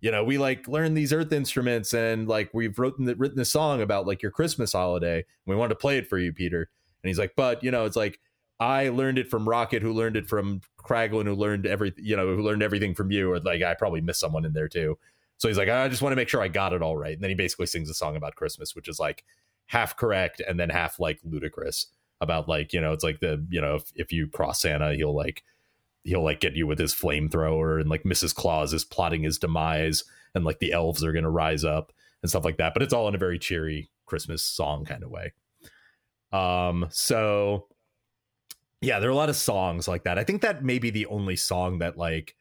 you 0.00 0.10
know 0.10 0.22
we 0.22 0.36
like 0.36 0.68
learn 0.68 0.94
these 0.94 1.12
earth 1.12 1.32
instruments 1.32 1.94
and 1.94 2.28
like 2.28 2.50
we've 2.52 2.78
written 2.78 3.06
the, 3.06 3.16
written 3.16 3.38
this 3.38 3.50
song 3.50 3.80
about 3.80 4.06
like 4.06 4.22
your 4.22 4.30
christmas 4.30 4.72
holiday. 4.72 5.24
We 5.46 5.56
wanted 5.56 5.70
to 5.70 5.80
play 5.80 5.96
it 5.96 6.06
for 6.06 6.18
you 6.18 6.32
peter. 6.32 6.68
And 7.02 7.08
he's 7.08 7.18
like 7.18 7.32
but 7.36 7.64
you 7.64 7.70
know 7.70 7.86
it's 7.86 7.96
like 7.96 8.20
i 8.60 8.90
learned 8.90 9.18
it 9.18 9.30
from 9.30 9.48
rocket 9.48 9.82
who 9.82 9.92
learned 9.92 10.16
it 10.16 10.26
from 10.26 10.60
kraglin 10.78 11.26
who 11.26 11.34
learned 11.34 11.64
every 11.64 11.94
you 11.96 12.16
know 12.16 12.34
who 12.34 12.42
learned 12.42 12.62
everything 12.62 12.94
from 12.94 13.10
you 13.10 13.30
or 13.30 13.38
like 13.38 13.62
i 13.62 13.72
probably 13.72 14.00
missed 14.00 14.20
someone 14.20 14.44
in 14.44 14.52
there 14.52 14.68
too 14.68 14.98
so 15.38 15.48
he's 15.48 15.58
like 15.58 15.68
i 15.68 15.88
just 15.88 16.02
want 16.02 16.12
to 16.12 16.16
make 16.16 16.28
sure 16.28 16.42
i 16.42 16.48
got 16.48 16.72
it 16.72 16.82
all 16.82 16.96
right. 16.96 17.14
And 17.14 17.22
then 17.22 17.30
he 17.30 17.36
basically 17.36 17.66
sings 17.66 17.90
a 17.90 17.94
song 17.94 18.16
about 18.16 18.36
christmas 18.36 18.74
which 18.74 18.88
is 18.88 19.00
like 19.00 19.24
half 19.66 19.96
correct 19.96 20.40
and 20.46 20.58
then 20.60 20.70
half 20.70 21.00
like 21.00 21.18
ludicrous 21.24 21.86
about 22.20 22.48
like 22.48 22.72
you 22.72 22.80
know 22.80 22.92
it's 22.92 23.04
like 23.04 23.20
the 23.20 23.44
you 23.50 23.60
know 23.60 23.76
if, 23.76 23.92
if 23.94 24.12
you 24.12 24.26
cross 24.28 24.60
santa 24.60 24.94
he'll 24.94 25.14
like 25.14 25.42
he'll 26.04 26.24
like 26.24 26.40
get 26.40 26.56
you 26.56 26.66
with 26.66 26.78
his 26.78 26.94
flamethrower 26.94 27.80
and 27.80 27.88
like 27.88 28.02
mrs 28.02 28.34
claus 28.34 28.72
is 28.72 28.84
plotting 28.84 29.22
his 29.22 29.38
demise 29.38 30.04
and 30.34 30.44
like 30.44 30.58
the 30.58 30.72
elves 30.72 31.04
are 31.04 31.12
gonna 31.12 31.30
rise 31.30 31.64
up 31.64 31.92
and 32.22 32.30
stuff 32.30 32.44
like 32.44 32.56
that. 32.58 32.74
But 32.74 32.82
it's 32.82 32.92
all 32.92 33.08
in 33.08 33.14
a 33.14 33.18
very 33.18 33.38
cheery 33.38 33.90
christmas 34.06 34.42
song 34.42 34.84
kind 34.84 35.04
of 35.04 35.10
way. 35.10 35.32
Um 36.32 36.86
so 36.90 37.66
yeah 38.80 39.00
there 39.00 39.08
are 39.10 39.12
a 39.12 39.16
lot 39.16 39.28
of 39.28 39.36
songs 39.36 39.88
like 39.88 40.04
that. 40.04 40.18
I 40.18 40.24
think 40.24 40.42
that 40.42 40.64
may 40.64 40.78
be 40.78 40.90
the 40.90 41.06
only 41.06 41.36
song 41.36 41.78
that 41.78 41.96
like 41.96 42.34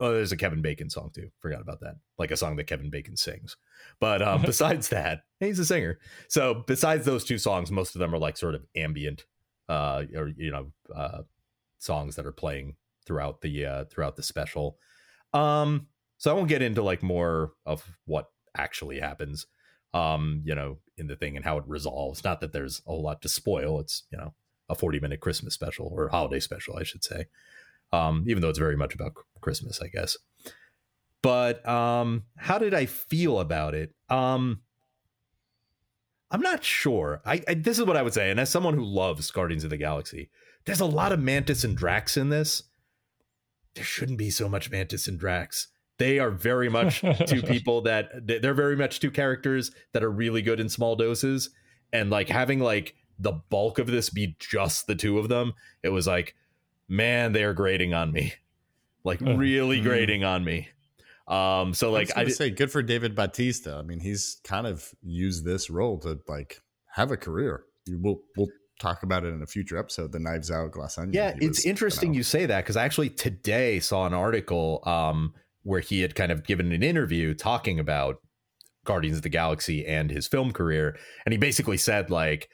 oh 0.00 0.12
there's 0.12 0.32
a 0.32 0.36
kevin 0.36 0.62
bacon 0.62 0.90
song 0.90 1.10
too. 1.14 1.30
Forgot 1.40 1.60
about 1.60 1.80
that. 1.80 1.96
Like 2.18 2.30
a 2.30 2.36
song 2.36 2.56
that 2.56 2.66
kevin 2.66 2.90
bacon 2.90 3.16
sings. 3.16 3.56
But 4.00 4.22
um 4.22 4.42
besides 4.46 4.88
that 4.88 5.24
he's 5.38 5.58
a 5.58 5.64
singer. 5.64 5.98
So 6.28 6.64
besides 6.66 7.04
those 7.04 7.24
two 7.24 7.38
songs 7.38 7.70
most 7.70 7.94
of 7.94 8.00
them 8.00 8.14
are 8.14 8.18
like 8.18 8.36
sort 8.36 8.54
of 8.54 8.66
ambient 8.74 9.26
uh 9.68 10.04
or 10.16 10.28
you 10.28 10.50
know 10.50 10.72
uh 10.94 11.22
songs 11.78 12.16
that 12.16 12.26
are 12.26 12.32
playing 12.32 12.76
throughout 13.06 13.40
the 13.40 13.66
uh 13.66 13.84
throughout 13.84 14.16
the 14.16 14.22
special. 14.22 14.78
Um 15.32 15.86
so 16.18 16.30
i 16.30 16.34
won't 16.34 16.48
get 16.48 16.62
into 16.62 16.82
like 16.82 17.02
more 17.02 17.52
of 17.64 17.84
what 18.04 18.30
actually 18.56 18.98
happens 19.00 19.46
um 19.94 20.42
you 20.44 20.54
know 20.54 20.78
in 20.96 21.06
the 21.06 21.16
thing 21.16 21.36
and 21.36 21.44
how 21.44 21.58
it 21.58 21.64
resolves. 21.66 22.24
Not 22.24 22.40
that 22.40 22.52
there's 22.52 22.82
a 22.86 22.92
lot 22.92 23.22
to 23.22 23.28
spoil. 23.28 23.80
It's 23.80 24.04
you 24.10 24.18
know 24.18 24.34
a 24.70 24.74
40 24.74 25.00
minute 25.00 25.20
christmas 25.20 25.52
special 25.52 25.92
or 25.92 26.08
holiday 26.08 26.38
special 26.38 26.76
i 26.76 26.84
should 26.84 27.02
say 27.02 27.26
um 27.92 28.24
even 28.26 28.42
though 28.42 28.48
it's 28.48 28.58
very 28.58 28.76
much 28.76 28.94
about 28.94 29.12
christmas 29.40 29.80
i 29.82 29.88
guess. 29.88 30.16
But 31.22 31.66
um 31.68 32.24
how 32.36 32.58
did 32.58 32.74
i 32.74 32.86
feel 32.86 33.40
about 33.40 33.74
it? 33.74 33.94
Um 34.08 34.62
i'm 36.30 36.40
not 36.40 36.64
sure. 36.64 37.20
I, 37.24 37.42
I 37.48 37.54
this 37.54 37.78
is 37.78 37.84
what 37.84 37.96
i 37.96 38.02
would 38.02 38.14
say 38.14 38.30
and 38.30 38.40
as 38.40 38.50
someone 38.50 38.74
who 38.74 38.84
loves 38.84 39.30
guardians 39.30 39.64
of 39.64 39.70
the 39.70 39.76
galaxy 39.76 40.30
there's 40.66 40.80
a 40.80 40.86
lot 40.86 41.12
of 41.12 41.20
mantis 41.20 41.64
and 41.64 41.76
drax 41.76 42.16
in 42.16 42.28
this. 42.28 42.62
There 43.74 43.84
shouldn't 43.84 44.18
be 44.18 44.30
so 44.30 44.48
much 44.48 44.70
mantis 44.70 45.08
and 45.08 45.18
drax. 45.18 45.68
They 45.98 46.18
are 46.18 46.30
very 46.30 46.68
much 46.68 47.02
two 47.26 47.42
people 47.46 47.82
that 47.82 48.26
they're 48.26 48.54
very 48.54 48.76
much 48.76 49.00
two 49.00 49.10
characters 49.10 49.70
that 49.92 50.02
are 50.02 50.10
really 50.10 50.42
good 50.42 50.60
in 50.60 50.68
small 50.68 50.96
doses. 50.96 51.50
And 51.92 52.10
like 52.10 52.28
having 52.28 52.60
like 52.60 52.94
the 53.20 53.32
bulk 53.32 53.78
of 53.78 53.86
this 53.86 54.10
be 54.10 54.34
just 54.38 54.86
the 54.86 54.94
two 54.94 55.18
of 55.18 55.28
them 55.28 55.52
it 55.82 55.90
was 55.90 56.06
like 56.06 56.34
man 56.90 57.32
they're 57.32 57.54
grading 57.54 57.94
on 57.94 58.12
me 58.12 58.34
like 59.04 59.22
Uh, 59.22 59.36
really 59.36 59.80
grading 59.80 60.24
on 60.24 60.44
me 60.44 60.68
um 61.28 61.72
so 61.72 61.92
Like 61.92 62.08
like 62.08 62.18
I 62.18 62.20
i 62.22 62.24
did, 62.24 62.34
say, 62.34 62.50
good 62.50 62.72
for 62.72 62.82
David 62.82 63.14
Bautista. 63.14 63.76
I 63.76 63.82
mean, 63.82 64.00
he's 64.00 64.40
kind 64.42 64.66
of 64.66 64.92
used 65.00 65.44
this 65.44 65.70
role 65.70 65.96
to 66.00 66.18
like 66.26 66.60
have 66.94 67.12
a 67.12 67.16
career. 67.16 67.62
We'll 67.88 68.20
we'll 68.36 68.48
talk 68.80 69.04
about 69.04 69.24
it 69.24 69.28
in 69.28 69.40
a 69.40 69.46
future 69.46 69.78
episode. 69.78 70.10
The 70.10 70.18
Knives 70.18 70.50
Out 70.50 70.72
Glass 70.72 70.98
Onion. 70.98 71.12
yeah 71.14 71.32
He 71.38 71.46
it's 71.46 71.58
was, 71.60 71.66
interesting 71.66 72.10
know, 72.10 72.16
you 72.16 72.22
say 72.24 72.46
that 72.46 72.64
because 72.64 72.76
i 72.76 72.84
actually 72.84 73.10
today 73.10 73.78
saw 73.78 74.06
an 74.06 74.14
article 74.14 74.82
um 74.86 75.32
where 75.62 75.80
he 75.80 76.00
had 76.00 76.14
kind 76.16 76.32
of 76.32 76.44
given 76.44 76.72
an 76.72 76.82
interview 76.82 77.32
talking 77.34 77.78
about 77.78 78.20
guardians 78.84 79.18
of 79.18 79.22
the 79.22 79.28
galaxy 79.28 79.86
and 79.86 80.10
his 80.10 80.26
film 80.26 80.50
career 80.50 80.96
and 81.24 81.32
he 81.32 81.38
basically 81.38 81.76
said 81.76 82.10
like 82.10 82.48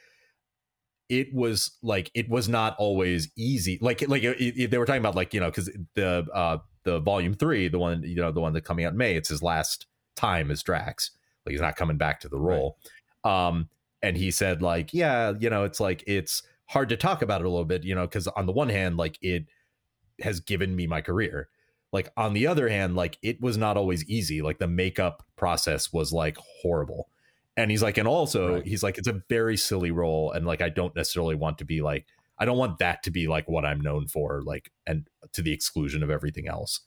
it 1.08 1.32
was 1.34 1.72
like 1.82 2.10
it 2.14 2.28
was 2.28 2.48
not 2.48 2.75
always 2.78 3.28
easy. 3.36 3.78
Like 3.80 4.06
like 4.08 4.22
it, 4.22 4.36
it- 4.40 4.70
they 4.70 4.78
were 4.78 4.86
talking 4.86 5.00
about 5.00 5.14
like 5.14 5.32
you 5.34 5.40
know 5.40 5.50
because 5.50 5.70
the 5.94 6.26
uh 6.32 6.58
the 6.84 7.00
volume 7.00 7.34
three 7.34 7.68
the 7.68 7.78
one 7.78 8.02
you 8.02 8.16
know 8.16 8.30
the 8.32 8.40
one 8.40 8.52
that 8.52 8.62
coming 8.64 8.84
out 8.84 8.92
in 8.92 8.98
may 8.98 9.16
it's 9.16 9.28
his 9.28 9.42
last 9.42 9.86
time 10.16 10.50
as 10.50 10.62
drax. 10.62 11.10
Like 11.44 11.52
he's 11.52 11.60
not 11.60 11.76
coming 11.76 11.96
back 11.96 12.20
to 12.20 12.28
the 12.28 12.38
role. 12.38 12.78
Um 13.25 13.68
and 14.02 14.16
he 14.16 14.30
said 14.30 14.62
like 14.62 14.92
yeah 14.92 15.32
you 15.38 15.50
know 15.50 15.64
it's 15.64 15.80
like 15.80 16.02
it's 16.06 16.42
hard 16.66 16.88
to 16.88 16.96
talk 16.96 17.22
about 17.22 17.40
it 17.40 17.46
a 17.46 17.50
little 17.50 17.64
bit 17.64 17.84
you 17.84 17.94
know 17.94 18.06
because 18.06 18.26
on 18.28 18.46
the 18.46 18.52
one 18.52 18.68
hand 18.68 18.96
like 18.96 19.18
it 19.22 19.46
has 20.20 20.40
given 20.40 20.75
me 20.75 20.86
my 20.86 21.00
career. 21.00 21.48
Like 21.92 22.10
on 22.16 22.32
the 22.34 22.46
other 22.46 22.68
hand 22.68 22.96
like 22.96 23.18
it 23.22 23.40
was 23.40 23.56
not 23.56 23.76
always 23.76 24.04
easy. 24.08 24.42
Like 24.42 24.58
the 24.58 24.66
makeup 24.68 25.25
process 25.36 25.92
was 25.92 26.12
like 26.12 26.36
horrible 26.62 27.08
and 27.56 27.70
he's 27.70 27.82
like 27.82 27.98
and 27.98 28.06
also 28.08 28.54
Right. 28.56 28.66
he's 28.66 28.82
like 28.82 28.98
it's 28.98 29.08
a 29.08 29.22
very 29.28 29.56
silly 29.56 29.90
role 29.90 30.32
and 30.32 30.46
like 30.46 30.60
i 30.62 30.68
don't 30.68 30.94
necessarily 30.94 31.34
want 31.34 31.58
to 31.58 31.64
be 31.64 31.80
like 31.82 32.06
i 32.38 32.44
don't 32.44 32.58
want 32.58 32.78
that 32.78 33.02
to 33.04 33.10
be 33.10 33.28
like 33.28 33.48
what 33.48 33.64
i'm 33.64 33.80
known 33.80 34.06
for 34.08 34.42
like 34.42 34.70
and 34.86 35.08
to 35.32 35.42
the 35.42 35.52
exclusion 35.52 36.02
of 36.02 36.10
everything 36.10 36.48
else. 36.48 36.80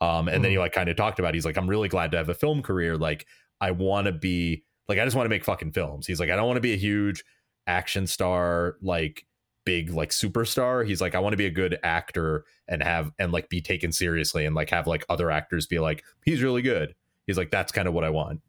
Um 0.00 0.28
and 0.28 0.42
then 0.44 0.50
he 0.50 0.58
like 0.58 0.72
kind 0.72 0.88
of 0.88 0.96
talked 0.96 1.18
about 1.18 1.34
he's 1.34 1.44
like 1.44 1.56
i'm 1.56 1.68
really 1.68 1.88
glad 1.88 2.10
to 2.12 2.16
have 2.18 2.28
a 2.28 2.34
film 2.34 2.62
career. 2.62 2.96
Like 2.96 3.26
i 3.60 3.70
want 3.70 4.06
to 4.06 4.12
be 4.12 4.64
like 4.88 4.98
i 4.98 5.04
just 5.04 5.16
want 5.16 5.24
to 5.26 5.30
make 5.30 5.44
fucking 5.44 5.72
films. 5.72 6.06
He's 6.06 6.20
like 6.20 6.30
i 6.30 6.36
don't 6.36 6.46
want 6.46 6.56
to 6.56 6.60
be 6.62 6.72
a 6.74 6.76
huge 6.76 7.24
action 7.66 8.06
star 8.06 8.76
like 8.82 9.24
big 9.64 9.90
like 9.90 10.10
superstar. 10.10 10.86
He's 10.86 11.00
like 11.00 11.14
i 11.14 11.20
want 11.20 11.32
to 11.32 11.36
be 11.38 11.46
a 11.46 11.50
good 11.50 11.78
actor 11.82 12.44
and 12.68 12.82
have 12.82 13.12
and 13.18 13.32
like 13.32 13.48
be 13.48 13.60
taken 13.60 13.92
seriously 13.92 14.44
and 14.44 14.54
like 14.54 14.70
have 14.70 14.86
like 14.86 15.04
other 15.08 15.30
actors 15.30 15.66
be 15.66 15.78
like 15.78 16.02
he's 16.24 16.42
really 16.42 16.62
good. 16.62 16.94
He's 17.26 17.38
like 17.38 17.50
that's 17.50 17.70
kind 17.72 17.86
of 17.88 17.94
what 17.94 18.04
i 18.04 18.10
want 18.10 18.40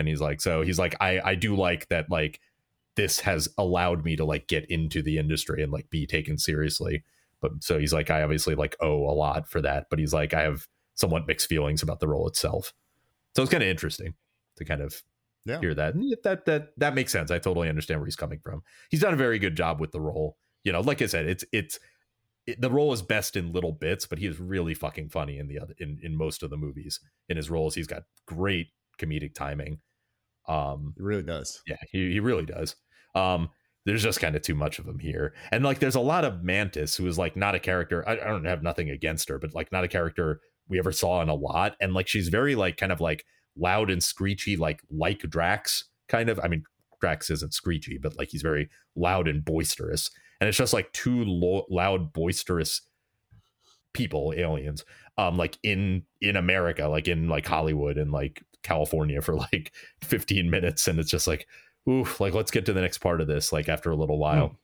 and 0.00 0.08
he's 0.08 0.20
like 0.20 0.40
so 0.40 0.62
he's 0.62 0.78
like 0.80 0.96
i 1.00 1.20
i 1.24 1.34
do 1.36 1.54
like 1.54 1.88
that 1.90 2.10
like 2.10 2.40
this 2.96 3.20
has 3.20 3.48
allowed 3.56 4.04
me 4.04 4.16
to 4.16 4.24
like 4.24 4.48
get 4.48 4.68
into 4.68 5.00
the 5.00 5.16
industry 5.16 5.62
and 5.62 5.72
like 5.72 5.88
be 5.90 6.06
taken 6.06 6.36
seriously. 6.36 7.04
But 7.40 7.52
so 7.62 7.78
he's 7.78 7.92
like 7.92 8.10
i 8.10 8.22
obviously 8.22 8.56
like 8.56 8.74
owe 8.80 9.04
a 9.08 9.14
lot 9.14 9.48
for 9.48 9.62
that. 9.62 9.86
But 9.90 10.00
he's 10.00 10.12
like 10.12 10.34
i 10.34 10.42
have 10.42 10.66
somewhat 10.96 11.26
mixed 11.28 11.46
feelings 11.46 11.82
about 11.82 12.00
the 12.00 12.08
role 12.08 12.26
itself. 12.26 12.74
So 13.36 13.42
it's 13.42 13.50
kind 13.52 13.62
of 13.62 13.68
interesting 13.68 14.14
to 14.56 14.64
kind 14.64 14.82
of 14.82 15.02
Yeah. 15.46 15.60
hear 15.60 15.72
that. 15.74 15.94
And 15.94 16.14
that 16.24 16.44
that 16.46 16.70
that 16.78 16.94
makes 16.94 17.12
sense. 17.12 17.30
I 17.30 17.38
totally 17.38 17.68
understand 17.68 18.00
where 18.00 18.06
he's 18.06 18.16
coming 18.16 18.40
from. 18.42 18.62
He's 18.90 19.00
done 19.00 19.14
a 19.14 19.16
very 19.16 19.38
good 19.38 19.56
job 19.56 19.80
with 19.80 19.92
the 19.92 20.00
role. 20.00 20.36
You 20.64 20.72
know 20.72 20.80
like 20.80 21.00
i 21.00 21.06
said 21.06 21.26
it's 21.26 21.44
it's 21.52 21.78
it, 22.46 22.60
the 22.60 22.70
role 22.70 22.92
is 22.92 23.02
best 23.02 23.36
in 23.36 23.52
little 23.52 23.72
bits 23.72 24.04
but 24.06 24.18
he 24.18 24.26
is 24.26 24.40
really 24.40 24.74
fucking 24.74 25.08
funny 25.10 25.38
in 25.38 25.46
the 25.48 25.58
other 25.60 25.74
in 25.78 25.98
in 26.02 26.16
most 26.16 26.42
of 26.42 26.50
the 26.50 26.56
movies. 26.58 27.00
In 27.28 27.36
his 27.36 27.48
roles 27.50 27.74
he's 27.76 27.86
got 27.86 28.02
great 28.26 28.66
comedic 28.98 29.32
timing 29.34 29.78
um 30.50 30.94
It 30.96 31.02
really 31.02 31.22
does. 31.22 31.62
yeah, 31.66 31.76
he, 31.90 32.12
he 32.12 32.20
really 32.20 32.46
does. 32.46 32.76
Um, 33.14 33.50
there's 33.86 34.02
just 34.02 34.20
kind 34.20 34.36
of 34.36 34.42
too 34.42 34.54
much 34.54 34.78
of 34.78 34.86
him 34.86 34.98
here. 34.98 35.32
And 35.50 35.64
like 35.64 35.78
there's 35.78 35.94
a 35.94 36.00
lot 36.00 36.24
of 36.24 36.42
Mantis 36.44 36.96
who 36.96 37.06
is 37.06 37.16
like 37.18 37.34
not 37.36 37.54
a 37.54 37.58
character. 37.60 38.06
I, 38.06 38.12
I 38.12 38.26
don't 38.28 38.44
have 38.44 38.62
nothing 38.62 38.90
against 38.90 39.28
her, 39.30 39.38
but 39.38 39.54
like 39.54 39.72
not 39.72 39.84
a 39.84 39.88
character 39.88 40.40
we 40.68 40.78
ever 40.78 40.92
saw 40.92 41.22
in 41.22 41.28
a 41.28 41.34
lot. 41.34 41.76
And 41.80 41.94
like 41.94 42.06
she's 42.06 42.28
very 42.28 42.54
like 42.54 42.76
kind 42.76 42.92
of 42.92 43.00
like 43.00 43.24
loud 43.56 43.90
and 43.90 44.02
screechy, 44.02 44.56
like 44.56 44.82
like 44.90 45.20
Drax, 45.20 45.84
kind 46.08 46.28
of. 46.28 46.38
I 46.40 46.48
mean, 46.48 46.62
Drax 47.00 47.30
isn't 47.30 47.54
screechy, 47.54 47.98
but 47.98 48.18
like 48.18 48.28
he's 48.28 48.42
very 48.42 48.68
loud 48.94 49.28
and 49.28 49.44
boisterous. 49.44 50.10
And 50.40 50.48
it's 50.48 50.58
just 50.58 50.74
like 50.74 50.92
two 50.92 51.24
lo- 51.24 51.66
loud, 51.70 52.12
boisterous 52.12 52.82
people, 53.92 54.32
aliens, 54.36 54.84
um, 55.18 55.36
like 55.36 55.58
in 55.62 56.04
in 56.20 56.36
America, 56.36 56.86
like 56.86 57.08
in 57.08 57.28
like 57.28 57.46
Hollywood 57.46 57.96
and 57.96 58.12
like 58.12 58.42
California 58.62 59.20
for 59.20 59.34
like 59.34 59.72
15 60.02 60.50
minutes, 60.50 60.88
and 60.88 60.98
it's 60.98 61.10
just 61.10 61.26
like, 61.26 61.46
ooh, 61.88 62.06
like 62.18 62.34
let's 62.34 62.50
get 62.50 62.66
to 62.66 62.72
the 62.72 62.80
next 62.80 62.98
part 62.98 63.20
of 63.20 63.26
this. 63.26 63.52
Like 63.52 63.68
after 63.68 63.90
a 63.90 63.96
little 63.96 64.18
while, 64.18 64.56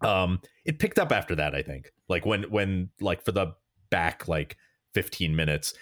um, 0.00 0.40
it 0.64 0.78
picked 0.78 0.98
up 0.98 1.12
after 1.12 1.34
that. 1.36 1.54
I 1.54 1.62
think, 1.62 1.92
like 2.08 2.26
when 2.26 2.44
when 2.44 2.90
like 3.00 3.24
for 3.24 3.32
the 3.32 3.54
back 3.90 4.26
like 4.26 4.56
15 4.94 5.36
minutes, 5.36 5.74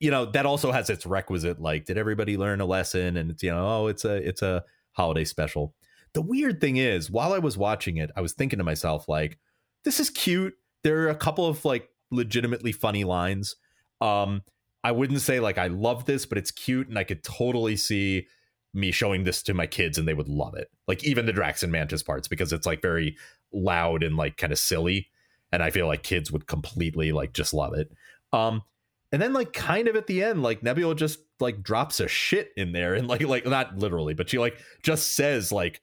you 0.00 0.10
know, 0.10 0.26
that 0.26 0.46
also 0.46 0.72
has 0.72 0.90
its 0.90 1.06
requisite. 1.06 1.60
Like, 1.60 1.86
did 1.86 1.98
everybody 1.98 2.36
learn 2.36 2.60
a 2.60 2.66
lesson? 2.66 3.16
And 3.16 3.30
it's 3.30 3.42
you 3.42 3.50
know, 3.50 3.66
oh, 3.66 3.86
it's 3.86 4.04
a 4.04 4.16
it's 4.16 4.42
a 4.42 4.64
holiday 4.92 5.24
special. 5.24 5.74
The 6.12 6.22
weird 6.22 6.60
thing 6.60 6.76
is, 6.76 7.10
while 7.10 7.32
I 7.32 7.38
was 7.38 7.58
watching 7.58 7.96
it, 7.96 8.10
I 8.16 8.20
was 8.20 8.34
thinking 8.34 8.58
to 8.58 8.64
myself, 8.64 9.08
like, 9.08 9.38
this 9.84 9.98
is 9.98 10.10
cute. 10.10 10.54
There 10.84 11.04
are 11.04 11.10
a 11.10 11.16
couple 11.16 11.46
of 11.46 11.64
like 11.64 11.88
legitimately 12.10 12.72
funny 12.72 13.04
lines. 13.04 13.56
Um, 14.00 14.42
I 14.84 14.92
wouldn't 14.92 15.22
say 15.22 15.40
like 15.40 15.58
I 15.58 15.68
love 15.68 16.04
this, 16.04 16.26
but 16.26 16.38
it's 16.38 16.50
cute, 16.50 16.88
and 16.88 16.98
I 16.98 17.04
could 17.04 17.24
totally 17.24 17.76
see 17.76 18.28
me 18.74 18.92
showing 18.92 19.24
this 19.24 19.42
to 19.44 19.54
my 19.54 19.66
kids 19.66 19.98
and 19.98 20.06
they 20.06 20.14
would 20.14 20.28
love 20.28 20.54
it. 20.54 20.68
Like 20.86 21.04
even 21.04 21.26
the 21.26 21.32
Drax 21.32 21.62
and 21.62 21.72
Mantis 21.72 22.02
parts 22.02 22.26
because 22.26 22.52
it's 22.52 22.66
like 22.66 22.82
very 22.82 23.16
loud 23.52 24.02
and 24.02 24.16
like 24.16 24.36
kind 24.36 24.52
of 24.52 24.58
silly, 24.58 25.08
and 25.50 25.62
I 25.62 25.70
feel 25.70 25.86
like 25.86 26.02
kids 26.02 26.30
would 26.30 26.46
completely 26.46 27.12
like 27.12 27.32
just 27.32 27.54
love 27.54 27.74
it. 27.74 27.90
Um, 28.32 28.62
and 29.10 29.22
then 29.22 29.32
like 29.32 29.52
kind 29.52 29.88
of 29.88 29.96
at 29.96 30.06
the 30.06 30.22
end, 30.22 30.42
like 30.42 30.62
Nebula 30.62 30.94
just 30.94 31.20
like 31.40 31.62
drops 31.62 32.00
a 32.00 32.08
shit 32.08 32.50
in 32.56 32.72
there 32.72 32.94
and 32.94 33.08
like 33.08 33.22
like 33.22 33.46
not 33.46 33.78
literally, 33.78 34.12
but 34.12 34.28
she 34.28 34.38
like 34.38 34.58
just 34.82 35.14
says 35.14 35.50
like 35.50 35.80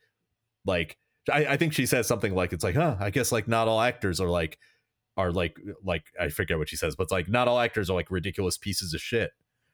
like 0.65 0.97
I, 1.31 1.45
I 1.45 1.57
think 1.57 1.73
she 1.73 1.85
says 1.85 2.07
something 2.07 2.35
like 2.35 2.53
it's 2.53 2.63
like, 2.63 2.75
huh, 2.75 2.97
I 2.99 3.09
guess 3.09 3.31
like 3.31 3.47
not 3.47 3.67
all 3.67 3.81
actors 3.81 4.19
are 4.19 4.29
like 4.29 4.59
are 5.17 5.31
like 5.31 5.57
like 5.83 6.03
I 6.19 6.29
forget 6.29 6.57
what 6.57 6.69
she 6.69 6.75
says, 6.77 6.95
but 6.95 7.03
it's 7.03 7.11
like 7.11 7.27
not 7.29 7.47
all 7.47 7.59
actors 7.59 7.89
are 7.89 7.93
like 7.95 8.11
ridiculous 8.11 8.57
pieces 8.57 8.93
of 8.93 9.01
shit 9.01 9.31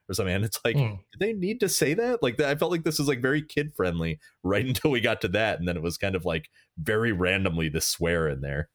or 0.10 0.14
something. 0.14 0.34
And 0.36 0.46
it's 0.46 0.60
like, 0.64 0.76
Hmm. 0.76 0.96
did 1.12 1.20
they 1.20 1.34
need 1.34 1.60
to 1.60 1.70
say 1.70 1.94
that? 1.94 2.24
Like 2.24 2.40
I 2.40 2.56
felt 2.56 2.72
like 2.72 2.84
this 2.84 2.98
was 3.00 3.08
like 3.08 3.22
very 3.22 3.42
kid 3.42 3.74
friendly 3.76 4.20
right 4.44 4.66
until 4.68 4.92
we 4.92 5.02
got 5.02 5.22
to 5.22 5.28
that, 5.30 5.60
and 5.60 5.68
then 5.68 5.78
it 5.78 5.84
was 5.84 5.98
kind 5.98 6.16
of 6.16 6.26
like 6.26 6.50
very 6.78 7.12
randomly 7.12 7.70
the 7.70 7.82
swear 7.82 8.28
in 8.28 8.42
there, 8.42 8.70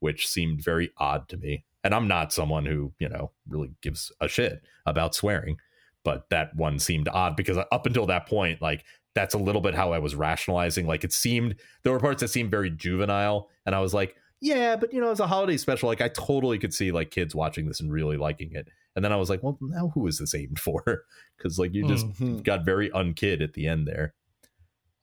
which 0.00 0.26
seemed 0.28 0.62
very 0.62 0.90
odd 0.98 1.28
to 1.30 1.36
me. 1.36 1.64
And 1.84 1.94
I'm 1.94 2.08
not 2.08 2.32
someone 2.32 2.66
who 2.66 2.92
you 2.98 3.08
know 3.08 3.32
really 3.48 3.70
gives 3.82 4.12
a 4.20 4.28
shit 4.28 4.62
about 4.86 5.14
swearing, 5.14 5.56
but 6.04 6.28
that 6.30 6.54
one 6.54 6.78
seemed 6.78 7.08
odd 7.08 7.36
because 7.36 7.56
up 7.56 7.86
until 7.86 8.06
that 8.06 8.26
point, 8.28 8.60
like 8.62 8.84
that's 9.14 9.34
a 9.34 9.38
little 9.38 9.60
bit 9.62 9.74
how 9.74 9.92
I 9.92 9.98
was 9.98 10.14
rationalizing. 10.14 10.86
Like 10.86 11.02
it 11.02 11.12
seemed 11.12 11.56
there 11.82 11.92
were 11.92 11.98
parts 11.98 12.20
that 12.20 12.28
seemed 12.28 12.50
very 12.50 12.70
juvenile, 12.70 13.48
and 13.66 13.74
I 13.74 13.80
was 13.80 13.94
like, 13.94 14.14
yeah, 14.40 14.76
but 14.76 14.92
you 14.92 15.00
know, 15.00 15.10
as 15.10 15.20
a 15.20 15.26
holiday 15.26 15.56
special, 15.56 15.88
like 15.88 16.00
I 16.00 16.08
totally 16.08 16.58
could 16.58 16.74
see 16.74 16.92
like 16.92 17.10
kids 17.10 17.34
watching 17.34 17.66
this 17.66 17.80
and 17.80 17.92
really 17.92 18.16
liking 18.16 18.52
it. 18.54 18.68
And 18.96 19.04
then 19.04 19.12
I 19.12 19.16
was 19.16 19.30
like, 19.30 19.42
well, 19.42 19.58
now 19.60 19.88
who 19.88 20.06
is 20.06 20.18
this 20.18 20.34
aimed 20.34 20.58
for? 20.60 21.04
Because 21.36 21.58
like 21.58 21.74
you 21.74 21.84
just 21.84 22.08
Mhm. 22.20 22.42
got 22.44 22.64
very 22.64 22.90
unkid 22.90 23.42
at 23.42 23.54
the 23.54 23.66
end 23.66 23.86
there. 23.88 24.14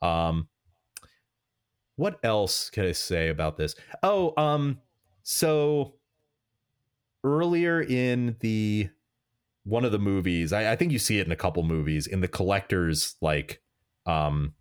Um, 0.01 0.49
what 1.95 2.19
else 2.23 2.69
can 2.69 2.85
I 2.85 2.91
say 2.91 3.29
about 3.29 3.57
this? 3.57 3.75
Oh, 4.03 4.33
um, 4.41 4.81
so 5.23 5.95
earlier 7.23 7.81
in 7.81 8.37
the 8.41 8.89
one 9.63 9.85
of 9.85 9.91
the 9.91 9.99
movies, 9.99 10.53
I, 10.53 10.73
I 10.73 10.75
think 10.75 10.91
you 10.91 10.99
see 10.99 11.19
it 11.19 11.25
in 11.25 11.31
a 11.33 11.37
couple 11.37 11.63
movies 11.63 12.07
in 12.07 12.21
the 12.21 12.27
collectors, 12.27 13.15
like, 13.21 13.63
um, 14.05 14.55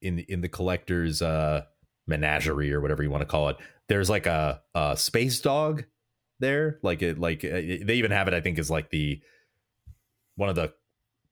in 0.00 0.20
in 0.20 0.40
the 0.40 0.48
collectors 0.48 1.22
uh 1.22 1.64
menagerie 2.08 2.72
or 2.72 2.80
whatever 2.80 3.02
you 3.02 3.10
want 3.10 3.22
to 3.22 3.26
call 3.26 3.48
it. 3.48 3.56
There's 3.88 4.10
like 4.10 4.26
a, 4.26 4.60
a 4.74 4.96
space 4.96 5.40
dog 5.40 5.84
there, 6.40 6.78
like 6.82 7.02
it 7.02 7.18
like 7.18 7.44
uh, 7.44 7.50
they 7.50 7.94
even 7.94 8.10
have 8.10 8.28
it. 8.28 8.34
I 8.34 8.40
think 8.40 8.58
is 8.58 8.70
like 8.70 8.90
the 8.90 9.20
one 10.36 10.48
of 10.48 10.56
the 10.56 10.72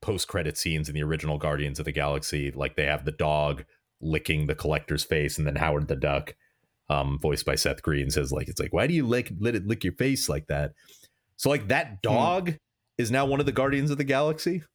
post 0.00 0.28
credit 0.28 0.59
scenes 0.59 0.88
in 0.88 0.95
the 0.95 1.02
original 1.02 1.38
Guardians 1.38 1.78
of 1.78 1.85
the 1.85 1.92
Galaxy. 1.92 2.50
Like 2.50 2.76
they 2.76 2.87
have 2.87 3.04
the 3.04 3.12
dog 3.12 3.64
licking 4.00 4.47
the 4.47 4.54
collector's 4.54 5.04
face, 5.04 5.38
and 5.38 5.47
then 5.47 5.56
Howard 5.56 5.88
the 5.88 5.97
Duck, 5.97 6.35
um, 6.88 7.18
voiced 7.21 7.47
by 7.47 7.54
Seth 7.54 7.83
Green, 7.83 8.11
says 8.11 8.33
like 8.33 8.49
it's 8.49 8.61
like 8.61 8.73
why 8.73 8.87
do 8.87 8.95
you 8.95 9.06
lick 9.06 9.33
let 9.38 9.54
it 9.54 9.66
lick 9.66 9.85
your 9.85 9.95
face 9.95 10.28
like 10.28 10.47
that? 10.49 10.73
So 11.37 11.50
like 11.50 11.68
that 11.68 12.02
dog 12.02 12.59
is 12.99 13.11
now 13.11 13.26
one 13.26 13.40
of 13.40 13.47
the 13.47 13.52
Guardians 13.52 13.90
of 13.90 13.99
the 13.99 14.04
Galaxy. 14.04 14.62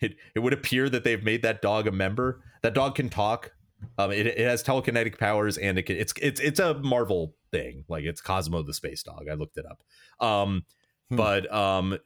It 0.00 0.16
it 0.34 0.40
would 0.40 0.52
appear 0.52 0.88
that 0.90 1.04
they've 1.04 1.22
made 1.22 1.42
that 1.42 1.62
dog 1.62 1.86
a 1.86 1.92
member. 1.92 2.42
That 2.62 2.74
dog 2.74 2.96
can 2.96 3.08
talk. 3.08 3.52
Um, 3.98 4.10
it, 4.12 4.26
it 4.26 4.38
has 4.38 4.62
telekinetic 4.62 5.18
powers, 5.18 5.56
and 5.58 5.78
it 5.78 5.82
can, 5.84 5.96
it's 5.96 6.12
it's 6.20 6.40
it's 6.40 6.60
a 6.60 6.74
Marvel 6.74 7.34
thing. 7.50 7.84
Like 7.88 8.04
it's 8.04 8.20
Cosmo 8.20 8.62
the 8.62 8.74
space 8.74 9.02
dog. 9.02 9.26
I 9.30 9.34
looked 9.34 9.56
it 9.58 9.66
up. 9.66 9.82
Um, 10.26 10.64
Hmm. 11.10 11.16
but 11.16 11.52
um, 11.52 11.98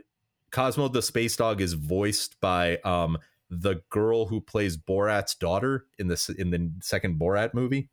Cosmo 0.50 0.88
the 0.88 1.02
space 1.02 1.37
dog 1.37 1.61
is 1.61 1.75
voiced 1.75 2.40
by 2.40 2.78
um 2.78 3.18
the 3.50 3.76
girl 3.90 4.26
who 4.26 4.40
plays 4.40 4.76
Borat's 4.76 5.35
daughter 5.35 5.87
in 5.99 6.08
the 6.08 6.35
in 6.38 6.50
the 6.50 6.70
second 6.82 7.18
Borat 7.20 7.54
movie. 7.54 7.88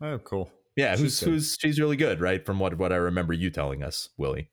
Oh, 0.00 0.18
cool. 0.18 0.50
Yeah, 0.74 0.92
She's 0.96 1.00
who's 1.00 1.20
good. 1.20 1.28
who's 1.28 1.56
she's 1.60 1.78
really 1.80 1.96
good, 1.96 2.20
right? 2.20 2.44
From 2.44 2.58
what 2.58 2.78
what 2.78 2.92
I 2.92 2.96
remember 2.96 3.32
you 3.34 3.50
telling 3.50 3.82
us, 3.82 4.08
Willie. 4.16 4.50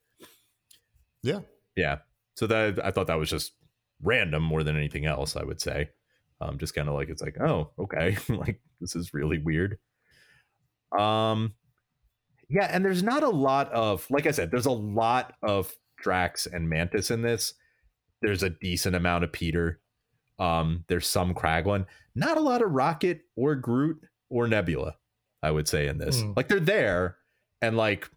Yeah. 1.23 1.39
Yeah. 1.75 1.99
So 2.35 2.47
that 2.47 2.83
I 2.83 2.91
thought 2.91 3.07
that 3.07 3.17
was 3.19 3.29
just 3.29 3.53
random 4.01 4.43
more 4.43 4.63
than 4.63 4.75
anything 4.75 5.05
else, 5.05 5.35
I 5.35 5.43
would 5.43 5.61
say. 5.61 5.89
Um, 6.41 6.57
just 6.57 6.73
kind 6.73 6.87
of 6.87 6.95
like 6.95 7.09
it's 7.09 7.21
like, 7.21 7.39
oh, 7.41 7.71
okay. 7.77 8.17
like 8.29 8.61
this 8.79 8.95
is 8.95 9.13
really 9.13 9.39
weird. 9.39 9.77
Um 10.97 11.53
yeah, 12.49 12.67
and 12.71 12.83
there's 12.83 13.03
not 13.03 13.23
a 13.23 13.29
lot 13.29 13.71
of 13.71 14.05
like 14.09 14.25
I 14.25 14.31
said, 14.31 14.51
there's 14.51 14.65
a 14.65 14.71
lot 14.71 15.33
of 15.43 15.73
Drax 15.97 16.47
and 16.47 16.69
Mantis 16.69 17.11
in 17.11 17.21
this. 17.21 17.53
There's 18.21 18.43
a 18.43 18.49
decent 18.49 18.95
amount 18.95 19.23
of 19.23 19.31
Peter. 19.31 19.79
Um, 20.39 20.85
there's 20.87 21.07
some 21.07 21.33
Kraglin. 21.33 21.85
Not 22.15 22.37
a 22.37 22.41
lot 22.41 22.61
of 22.61 22.71
Rocket 22.71 23.21
or 23.35 23.55
Groot 23.55 24.01
or 24.29 24.47
Nebula, 24.47 24.95
I 25.43 25.51
would 25.51 25.67
say, 25.67 25.87
in 25.87 25.99
this. 25.99 26.21
Hmm. 26.21 26.33
Like 26.35 26.47
they're 26.47 26.59
there 26.59 27.17
and 27.61 27.77
like 27.77 28.09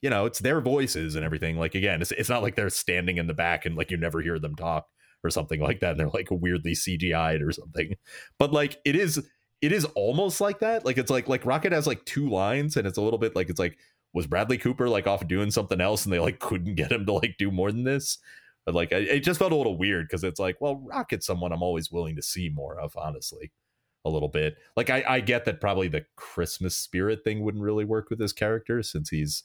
you 0.00 0.10
know, 0.10 0.26
it's 0.26 0.38
their 0.38 0.60
voices 0.60 1.14
and 1.14 1.24
everything. 1.24 1.56
Like 1.56 1.74
again, 1.74 2.02
it's 2.02 2.12
it's 2.12 2.28
not 2.28 2.42
like 2.42 2.56
they're 2.56 2.70
standing 2.70 3.18
in 3.18 3.26
the 3.26 3.34
back 3.34 3.66
and 3.66 3.76
like 3.76 3.90
you 3.90 3.96
never 3.96 4.20
hear 4.20 4.38
them 4.38 4.54
talk 4.54 4.86
or 5.24 5.30
something 5.30 5.60
like 5.60 5.80
that. 5.80 5.92
And 5.92 6.00
they're 6.00 6.08
like 6.08 6.28
weirdly 6.30 6.72
CGI'd 6.72 7.42
or 7.42 7.52
something. 7.52 7.94
But 8.38 8.52
like 8.52 8.78
it 8.84 8.96
is 8.96 9.26
it 9.62 9.72
is 9.72 9.84
almost 9.94 10.40
like 10.40 10.60
that. 10.60 10.84
Like 10.84 10.98
it's 10.98 11.10
like 11.10 11.28
like 11.28 11.46
Rocket 11.46 11.72
has 11.72 11.86
like 11.86 12.04
two 12.04 12.28
lines 12.28 12.76
and 12.76 12.86
it's 12.86 12.98
a 12.98 13.02
little 13.02 13.18
bit 13.18 13.34
like 13.34 13.48
it's 13.48 13.58
like 13.58 13.78
was 14.12 14.26
Bradley 14.26 14.58
Cooper 14.58 14.88
like 14.88 15.06
off 15.06 15.26
doing 15.26 15.50
something 15.50 15.80
else 15.80 16.04
and 16.04 16.12
they 16.12 16.20
like 16.20 16.38
couldn't 16.38 16.74
get 16.76 16.92
him 16.92 17.06
to 17.06 17.12
like 17.14 17.36
do 17.38 17.50
more 17.50 17.72
than 17.72 17.84
this? 17.84 18.18
But 18.64 18.74
like 18.74 18.92
it 18.92 19.20
just 19.20 19.38
felt 19.38 19.52
a 19.52 19.56
little 19.56 19.76
weird 19.76 20.06
because 20.08 20.24
it's 20.24 20.40
like, 20.40 20.56
well, 20.60 20.76
Rocket's 20.76 21.26
someone 21.26 21.52
I'm 21.52 21.62
always 21.62 21.90
willing 21.90 22.16
to 22.16 22.22
see 22.22 22.48
more 22.48 22.78
of, 22.78 22.96
honestly. 22.96 23.52
A 24.06 24.10
little 24.10 24.28
bit. 24.28 24.56
Like 24.76 24.90
I, 24.90 25.02
I 25.06 25.20
get 25.20 25.46
that 25.46 25.62
probably 25.62 25.88
the 25.88 26.04
Christmas 26.16 26.76
spirit 26.76 27.24
thing 27.24 27.42
wouldn't 27.42 27.64
really 27.64 27.86
work 27.86 28.10
with 28.10 28.18
this 28.18 28.34
character 28.34 28.82
since 28.82 29.08
he's 29.08 29.44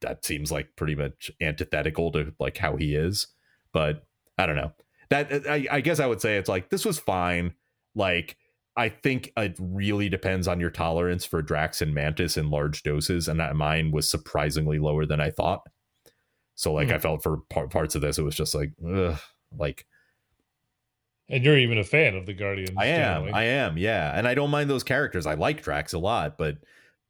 that 0.00 0.24
seems 0.24 0.52
like 0.52 0.76
pretty 0.76 0.94
much 0.94 1.30
antithetical 1.40 2.12
to 2.12 2.32
like 2.38 2.56
how 2.56 2.76
he 2.76 2.94
is. 2.94 3.26
But 3.72 4.06
I 4.38 4.46
don't 4.46 4.56
know. 4.56 4.72
That 5.10 5.48
I, 5.48 5.66
I 5.70 5.80
guess 5.80 6.00
I 6.00 6.06
would 6.06 6.20
say 6.20 6.36
it's 6.36 6.48
like 6.48 6.68
this 6.70 6.84
was 6.84 6.98
fine. 6.98 7.54
Like 7.94 8.36
I 8.76 8.88
think 8.90 9.32
it 9.36 9.56
really 9.58 10.08
depends 10.08 10.46
on 10.46 10.60
your 10.60 10.70
tolerance 10.70 11.24
for 11.24 11.42
Drax 11.42 11.82
and 11.82 11.92
Mantis 11.94 12.36
in 12.36 12.50
large 12.50 12.82
doses, 12.82 13.26
and 13.26 13.40
that 13.40 13.56
mine 13.56 13.90
was 13.90 14.08
surprisingly 14.08 14.78
lower 14.78 15.04
than 15.06 15.20
I 15.20 15.30
thought. 15.30 15.62
So 16.54 16.72
like 16.72 16.88
Hmm. 16.88 16.94
I 16.94 16.98
felt 16.98 17.22
for 17.22 17.38
par- 17.50 17.68
parts 17.68 17.94
of 17.94 18.02
this, 18.02 18.18
it 18.18 18.22
was 18.22 18.36
just 18.36 18.54
like, 18.54 18.72
ugh, 18.86 19.18
like 19.56 19.86
And 21.28 21.44
you're 21.44 21.58
even 21.58 21.78
a 21.78 21.84
fan 21.84 22.14
of 22.14 22.26
the 22.26 22.34
Guardians. 22.34 22.70
I 22.76 22.86
am. 22.86 23.34
I 23.34 23.44
am, 23.44 23.78
yeah, 23.78 24.12
and 24.16 24.28
I 24.28 24.34
don't 24.34 24.50
mind 24.50 24.68
those 24.70 24.84
characters. 24.84 25.26
I 25.26 25.34
like 25.34 25.62
Drax 25.62 25.92
a 25.92 25.98
lot, 25.98 26.38
but 26.38 26.58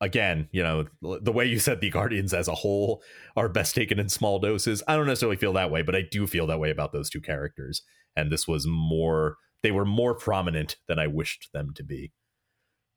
again, 0.00 0.48
you 0.52 0.62
know, 0.62 0.86
the 1.00 1.32
way 1.32 1.44
you 1.44 1.58
said 1.58 1.80
the 1.80 1.90
Guardians 1.90 2.32
as 2.32 2.48
a 2.48 2.54
whole 2.54 3.02
are 3.36 3.48
best 3.48 3.74
taken 3.74 3.98
in 3.98 4.08
small 4.08 4.38
doses. 4.38 4.82
I 4.86 4.96
don't 4.96 5.06
necessarily 5.06 5.36
feel 5.36 5.52
that 5.54 5.70
way, 5.70 5.82
but 5.82 5.94
I 5.96 6.02
do 6.02 6.26
feel 6.26 6.46
that 6.46 6.60
way 6.60 6.70
about 6.70 6.92
those 6.92 7.10
two 7.10 7.20
characters. 7.20 7.82
And 8.16 8.30
this 8.30 8.46
was 8.48 8.66
more; 8.66 9.36
they 9.62 9.70
were 9.70 9.84
more 9.84 10.14
prominent 10.14 10.76
than 10.86 10.98
I 10.98 11.06
wished 11.06 11.50
them 11.52 11.72
to 11.74 11.84
be. 11.84 12.12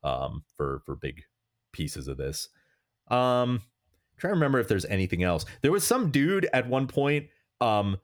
Um, 0.04 0.44
for 0.58 0.82
for 0.86 0.96
big 0.96 1.22
pieces 1.74 2.08
of 2.08 2.18
this. 2.18 2.50
Um, 3.10 3.62
trying 4.18 4.32
to 4.32 4.36
remember 4.36 4.60
if 4.60 4.68
there's 4.68 4.86
anything 4.86 5.24
else. 5.24 5.46
There 5.62 5.72
was 5.72 5.86
some 5.86 6.12
dude 6.12 6.48
at 6.54 6.68
one 6.68 6.88
point. 6.88 7.28
Um, 7.60 7.98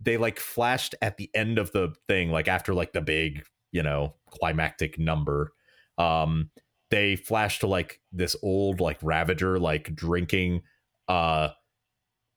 they 0.00 0.16
like 0.16 0.38
flashed 0.38 0.94
at 1.02 1.16
the 1.16 1.30
end 1.34 1.58
of 1.58 1.72
the 1.72 1.94
thing, 2.08 2.30
like 2.30 2.48
after 2.48 2.74
like 2.74 2.92
the 2.92 3.00
big, 3.00 3.44
you 3.72 3.82
know, 3.82 4.14
climactic 4.30 4.98
number. 4.98 5.52
Um, 5.98 6.50
they 6.90 7.16
flash 7.16 7.58
to 7.60 7.66
like 7.66 8.00
this 8.12 8.36
old 8.42 8.80
like 8.80 8.98
Ravager, 9.02 9.58
like 9.58 9.94
drinking, 9.94 10.62
uh, 11.08 11.48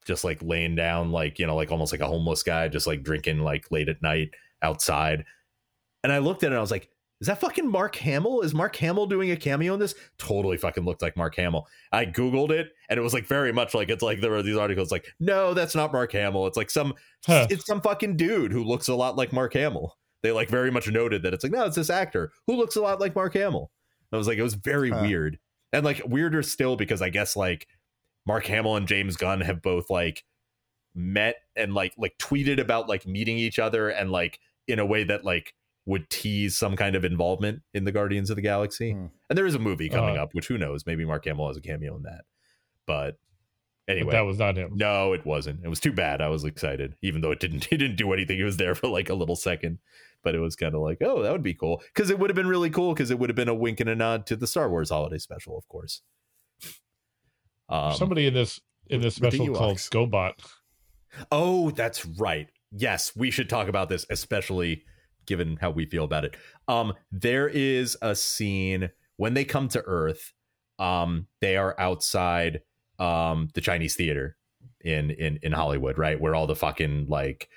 just 0.06 0.24
like 0.24 0.42
laying 0.42 0.74
down, 0.74 1.12
like 1.12 1.38
you 1.38 1.46
know, 1.46 1.56
like 1.56 1.70
almost 1.70 1.92
like 1.92 2.00
a 2.00 2.06
homeless 2.06 2.42
guy, 2.42 2.68
just 2.68 2.86
like 2.86 3.02
drinking 3.02 3.40
like 3.40 3.70
late 3.70 3.88
at 3.88 4.02
night 4.02 4.30
outside. 4.62 5.24
And 6.02 6.12
I 6.12 6.18
looked 6.18 6.42
at 6.42 6.46
it, 6.46 6.50
and 6.50 6.58
I 6.58 6.60
was 6.60 6.70
like, 6.70 6.88
is 7.20 7.26
that 7.26 7.40
fucking 7.40 7.68
Mark 7.68 7.96
Hamill? 7.96 8.42
Is 8.42 8.54
Mark 8.54 8.76
Hamill 8.76 9.06
doing 9.06 9.32
a 9.32 9.36
cameo 9.36 9.74
in 9.74 9.80
this? 9.80 9.94
Totally 10.18 10.56
fucking 10.56 10.84
looked 10.84 11.02
like 11.02 11.16
Mark 11.16 11.34
Hamill. 11.34 11.66
I 11.90 12.06
Googled 12.06 12.50
it 12.50 12.68
and 12.88 12.98
it 12.98 13.02
was 13.02 13.12
like 13.12 13.26
very 13.26 13.52
much 13.52 13.74
like 13.74 13.88
it's 13.88 14.04
like 14.04 14.20
there 14.20 14.34
are 14.34 14.42
these 14.42 14.56
articles 14.56 14.92
like, 14.92 15.06
no, 15.18 15.52
that's 15.52 15.74
not 15.74 15.92
Mark 15.92 16.12
Hamill. 16.12 16.46
It's 16.46 16.56
like 16.56 16.70
some 16.70 16.94
Huh. 17.26 17.48
it's 17.50 17.66
some 17.66 17.80
fucking 17.80 18.16
dude 18.16 18.52
who 18.52 18.62
looks 18.62 18.86
a 18.86 18.94
lot 18.94 19.16
like 19.16 19.32
Mark 19.32 19.54
Hamill. 19.54 19.96
They 20.22 20.30
like 20.30 20.48
very 20.48 20.70
much 20.70 20.88
noted 20.88 21.22
that 21.24 21.34
it's 21.34 21.42
like, 21.42 21.52
no, 21.52 21.64
it's 21.64 21.74
this 21.76 21.90
actor 21.90 22.30
who 22.46 22.54
looks 22.54 22.76
a 22.76 22.80
lot 22.80 23.00
like 23.00 23.16
Mark 23.16 23.34
Hamill. 23.34 23.72
I 24.12 24.16
was 24.16 24.26
like, 24.28 24.38
it 24.38 24.42
was 24.42 24.54
very 24.54 24.90
Huh. 24.90 25.00
weird. 25.02 25.38
And 25.72 25.84
like 25.84 26.00
weirder 26.06 26.42
still 26.42 26.76
because 26.76 27.02
I 27.02 27.10
guess 27.10 27.36
like 27.36 27.66
Mark 28.26 28.46
Hamill 28.46 28.76
and 28.76 28.88
James 28.88 29.16
Gunn 29.16 29.40
have 29.42 29.60
both 29.62 29.90
like 29.90 30.24
met 30.94 31.36
and 31.56 31.74
like 31.74 31.92
like 31.98 32.14
tweeted 32.18 32.58
about 32.60 32.88
like 32.88 33.06
meeting 33.06 33.38
each 33.38 33.58
other 33.58 33.88
and 33.88 34.10
like 34.10 34.38
in 34.66 34.78
a 34.78 34.86
way 34.86 35.04
that 35.04 35.24
like 35.24 35.54
would 35.86 36.08
tease 36.10 36.56
some 36.56 36.76
kind 36.76 36.94
of 36.96 37.04
involvement 37.04 37.62
in 37.72 37.84
the 37.84 37.92
Guardians 37.92 38.30
of 38.30 38.36
the 38.36 38.42
Galaxy. 38.42 38.92
Hmm. 38.92 39.06
And 39.30 39.36
there 39.38 39.46
is 39.46 39.54
a 39.54 39.58
movie 39.58 39.88
coming 39.88 40.16
Uh. 40.18 40.22
up, 40.22 40.34
which 40.34 40.48
who 40.48 40.58
knows? 40.58 40.84
Maybe 40.86 41.04
Mark 41.04 41.24
Hamill 41.26 41.48
has 41.48 41.56
a 41.56 41.62
cameo 41.62 41.96
in 41.96 42.02
that. 42.02 42.24
But 42.86 43.18
But 43.86 43.92
anyway, 43.96 44.12
that 44.12 44.20
was 44.22 44.38
not 44.38 44.56
him. 44.56 44.72
no, 44.76 45.12
it 45.14 45.24
wasn't. 45.24 45.60
It 45.64 45.68
was 45.68 45.80
too 45.80 45.92
bad. 45.92 46.20
I 46.20 46.28
was 46.28 46.44
excited, 46.44 46.96
even 47.02 47.20
though 47.22 47.30
it 47.30 47.40
didn't. 47.40 47.64
He 47.70 47.76
didn't 47.76 47.96
do 47.96 48.12
anything. 48.12 48.36
He 48.38 48.42
was 48.44 48.56
there 48.58 48.74
for 48.74 48.88
like 48.88 49.08
a 49.10 49.14
little 49.14 49.36
second, 49.36 49.78
but 50.22 50.34
it 50.34 50.40
was 50.40 50.56
kind 50.56 50.74
of 50.74 50.80
like, 50.80 50.98
oh, 51.00 51.22
that 51.22 51.32
would 51.32 51.42
be 51.42 51.54
cool 51.54 51.82
because 51.94 52.10
it 52.10 52.18
would 52.18 52.30
have 52.30 52.36
been 52.36 52.48
really 52.48 52.70
cool 52.70 52.92
because 52.92 53.10
it 53.10 53.18
would 53.18 53.30
have 53.30 53.36
been 53.36 53.48
a 53.48 53.54
wink 53.54 53.80
and 53.80 53.90
a 53.90 53.94
nod 53.94 54.26
to 54.26 54.36
the 54.36 54.46
Star 54.46 54.68
Wars 54.68 54.90
Holiday 54.90 55.18
Special, 55.18 55.56
of 55.56 55.66
course. 55.68 56.02
Um, 57.68 57.94
Somebody 57.94 58.26
in 58.26 58.34
this 58.34 58.60
in 58.88 59.00
this 59.00 59.14
special 59.14 59.54
called. 59.54 59.76
GoBot. 59.78 60.32
Oh, 61.30 61.70
that's 61.70 62.04
right. 62.06 62.48
Yes, 62.72 63.12
we 63.16 63.30
should 63.30 63.48
talk 63.48 63.68
about 63.68 63.88
this, 63.88 64.06
especially 64.10 64.84
given 65.26 65.58
how 65.60 65.70
we 65.70 65.86
feel 65.86 66.04
about 66.04 66.24
it. 66.24 66.36
Um, 66.68 66.94
there 67.12 67.48
is 67.48 67.96
a 68.00 68.14
scene 68.14 68.90
when 69.16 69.34
they 69.34 69.44
come 69.44 69.68
to 69.68 69.82
Earth. 69.84 70.32
Um, 70.78 71.26
they 71.40 71.56
are 71.56 71.74
outside 71.78 72.62
um 72.98 73.48
the 73.54 73.60
Chinese 73.60 73.94
theater 73.94 74.36
in 74.80 75.10
in 75.10 75.38
in 75.42 75.52
Hollywood, 75.52 75.98
right, 75.98 76.20
where 76.20 76.34
all 76.34 76.46
the 76.46 76.56
fucking 76.56 77.06
like 77.08 77.48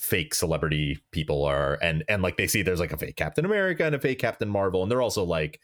fake 0.00 0.34
celebrity 0.34 0.98
people 1.12 1.44
are, 1.44 1.78
and 1.82 2.02
and 2.08 2.22
like 2.22 2.36
they 2.36 2.46
see 2.46 2.62
there's 2.62 2.80
like 2.80 2.92
a 2.92 2.96
fake 2.96 3.16
Captain 3.16 3.44
America 3.44 3.84
and 3.84 3.94
a 3.94 4.00
fake 4.00 4.18
Captain 4.18 4.48
Marvel, 4.48 4.82
and 4.82 4.90
they're 4.90 5.02
also 5.02 5.22
like 5.24 5.60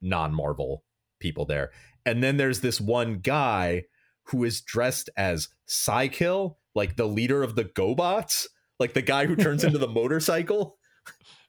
non-Marvel 0.00 0.84
people 1.20 1.44
there. 1.44 1.70
And 2.06 2.22
then 2.22 2.36
there's 2.36 2.60
this 2.60 2.80
one 2.80 3.18
guy 3.18 3.84
who 4.24 4.44
is 4.44 4.60
dressed 4.60 5.10
as 5.16 5.48
Cy-Kill, 5.66 6.58
like 6.74 6.96
the 6.96 7.06
leader 7.06 7.42
of 7.42 7.56
the 7.56 7.64
GoBots, 7.64 8.46
like 8.78 8.94
the 8.94 9.02
guy 9.02 9.26
who 9.26 9.36
turns 9.36 9.64
into 9.64 9.78
the 9.78 9.88
motorcycle 10.00 10.78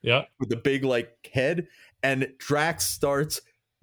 Yeah. 0.02 0.24
with 0.40 0.50
the 0.50 0.56
big 0.58 0.84
like 0.84 1.30
head. 1.32 1.68
And 2.02 2.30
Drax 2.40 2.86
starts 2.86 3.42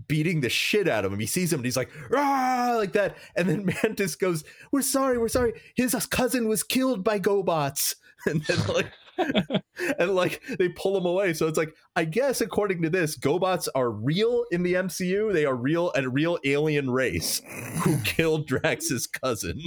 beating 0.09 0.41
the 0.41 0.49
shit 0.49 0.89
out 0.89 1.05
of 1.05 1.13
him. 1.13 1.19
He 1.21 1.27
sees 1.27 1.53
him 1.53 1.61
and 1.61 1.65
he's 1.65 1.77
like, 1.77 1.91
ah, 2.15 2.75
like 2.77 2.93
that. 2.93 3.17
And 3.37 3.49
then 3.49 3.65
Mantis 3.83 4.17
goes, 4.17 4.45
We're 4.73 4.83
sorry, 4.83 5.19
we're 5.19 5.29
sorry. 5.29 5.53
His 5.77 5.95
cousin 6.07 6.49
was 6.49 6.63
killed 6.63 7.05
by 7.05 7.21
GoBots. 7.21 7.95
And 8.31 8.43
then 8.43 8.59
like 8.67 8.93
and 9.99 10.15
like 10.15 10.43
they 10.59 10.69
pull 10.69 10.97
him 10.97 11.07
away. 11.07 11.33
So 11.33 11.47
it's 11.47 11.59
like, 11.59 11.75
I 11.95 12.05
guess 12.05 12.41
according 12.41 12.83
to 12.83 12.91
this, 12.91 13.17
GoBots 13.17 13.69
are 13.75 13.91
real 13.91 14.45
in 14.51 14.63
the 14.63 14.75
MCU. 14.75 15.33
They 15.33 15.45
are 15.45 15.55
real 15.55 15.93
and 15.93 16.13
real 16.13 16.39
alien 16.45 16.91
race 16.91 17.41
who 17.85 17.99
killed 18.05 18.47
Drax's 18.47 19.07
cousin. 19.07 19.61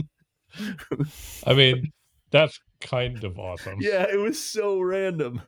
I 1.45 1.53
mean, 1.53 1.91
that's 2.31 2.59
kind 2.81 3.23
of 3.23 3.37
awesome. 3.39 3.77
Yeah, 3.79 4.05
it 4.11 4.17
was 4.17 4.43
so 4.43 4.79
random. 4.79 5.41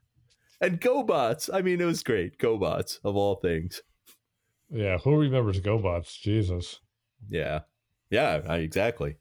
And 0.60 0.80
GoBots. 0.80 1.50
I 1.52 1.62
mean, 1.62 1.82
it 1.82 1.86
was 1.86 2.04
great. 2.04 2.38
GoBots 2.38 3.00
of 3.04 3.15
all 3.15 3.36
things. 3.36 3.82
Yeah. 4.69 5.00
Who 5.00 5.17
remembers 5.17 5.60
GoBots? 5.60 6.19
Jesus. 6.19 6.80
Yeah. 7.30 7.62
Yeah, 8.10 8.54
exactly. 8.54 9.17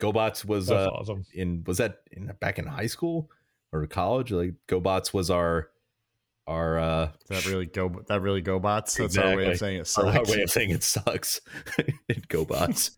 GoBots 0.00 0.44
was 0.44 0.70
uh 0.70 0.88
awesome. 0.88 1.24
in 1.34 1.62
was 1.66 1.78
that 1.78 1.98
in 2.12 2.30
back 2.40 2.58
in 2.58 2.66
high 2.66 2.86
school 2.86 3.30
or 3.72 3.86
college? 3.86 4.30
Like 4.32 4.54
GoBots 4.68 5.12
was 5.14 5.30
our 5.30 5.70
our 6.46 6.78
uh 6.78 7.10
That 7.28 7.46
really 7.46 7.66
go. 7.66 8.02
That 8.08 8.20
really 8.20 8.40
go 8.42 8.58
bots. 8.58 8.96
That's 8.96 9.16
our 9.16 9.36
way 9.36 9.50
of 9.52 9.58
saying 9.58 9.76
it. 9.76 9.80
our 9.98 10.12
Sucks. 10.12 10.30
way 10.30 10.42
of 10.42 10.50
saying 10.50 10.70
it 10.70 10.82
sucks 10.82 11.40
in 12.08 12.20
GoBots. 12.28 12.90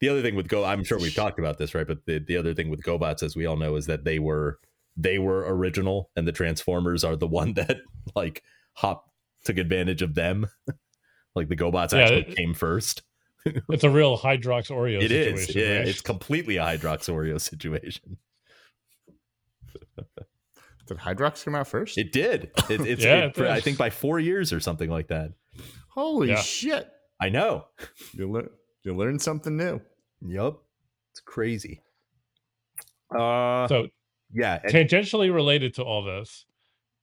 the 0.00 0.08
other 0.08 0.22
thing 0.22 0.34
with 0.36 0.48
Go, 0.48 0.64
I'm 0.64 0.84
sure 0.84 0.98
we've 0.98 1.14
talked 1.14 1.38
about 1.38 1.58
this, 1.58 1.74
right? 1.74 1.86
But 1.86 2.04
the, 2.06 2.18
the 2.18 2.36
other 2.36 2.52
thing 2.54 2.68
with 2.68 2.82
GoBots, 2.82 3.22
as 3.22 3.34
we 3.36 3.46
all 3.46 3.56
know, 3.56 3.76
is 3.76 3.86
that 3.86 4.04
they 4.04 4.18
were 4.18 4.58
they 4.96 5.18
were 5.18 5.44
original, 5.48 6.10
and 6.14 6.28
the 6.28 6.32
Transformers 6.32 7.02
are 7.02 7.16
the 7.16 7.26
one 7.26 7.54
that 7.54 7.78
like 8.14 8.42
Hop 8.74 9.10
took 9.44 9.58
advantage 9.58 10.02
of 10.02 10.14
them. 10.14 10.46
like 11.34 11.48
the 11.48 11.56
GoBots 11.56 11.92
Yeah, 11.92 12.00
actually 12.00 12.20
it- 12.32 12.36
came 12.36 12.54
first. 12.54 13.02
It's 13.44 13.84
a 13.84 13.90
real 13.90 14.16
Hydrox 14.18 14.70
Oreo 14.70 15.02
It 15.02 15.12
is, 15.12 15.46
situation. 15.46 15.60
yeah. 15.70 15.78
right? 15.78 15.88
It's 15.88 16.00
completely 16.00 16.56
a 16.56 16.62
Hydrox 16.64 17.08
Oreo 17.12 17.40
situation. 17.40 18.16
Did 20.86 20.98
Hydrox 20.98 21.44
come 21.44 21.54
out 21.54 21.66
first? 21.68 21.96
It 21.96 22.12
did. 22.12 22.50
It, 22.68 22.80
it's 22.82 23.02
Yeah, 23.04 23.26
it- 23.26 23.38
it 23.38 23.46
I 23.46 23.60
think 23.60 23.78
by 23.78 23.90
four 23.90 24.18
years 24.20 24.52
or 24.52 24.60
something 24.60 24.90
like 24.90 25.08
that. 25.08 25.32
Holy 25.88 26.28
Yeah. 26.28 26.40
shit! 26.40 26.88
I 27.20 27.28
know. 27.30 27.66
You 28.12 28.30
learn. 28.30 28.48
You 28.82 28.94
learn 28.94 29.18
something 29.18 29.56
new. 29.56 29.80
Yep. 30.26 30.54
It's 31.12 31.20
crazy. 31.20 31.80
Uh 33.16 33.66
so 33.68 33.88
yeah. 34.32 34.60
and- 34.62 34.72
tangentially 34.72 35.32
related 35.32 35.74
to 35.74 35.82
all 35.82 36.02
this 36.04 36.44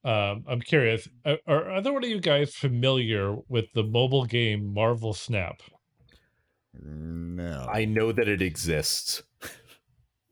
um 0.04 0.44
i'm 0.50 0.60
curious 0.60 1.08
are, 1.24 1.38
are 1.48 1.72
either 1.74 1.94
one 1.94 2.04
of 2.04 2.10
you 2.10 2.20
guys 2.20 2.56
familiar 2.56 3.36
with 3.48 3.66
the 3.76 3.84
mobile 3.84 4.26
game 4.26 4.74
marvel 4.74 5.14
snap 5.14 5.62
No. 6.74 7.68
I 7.72 7.86
know 7.86 8.12
that 8.12 8.28
it 8.28 8.42
exists. 8.42 9.24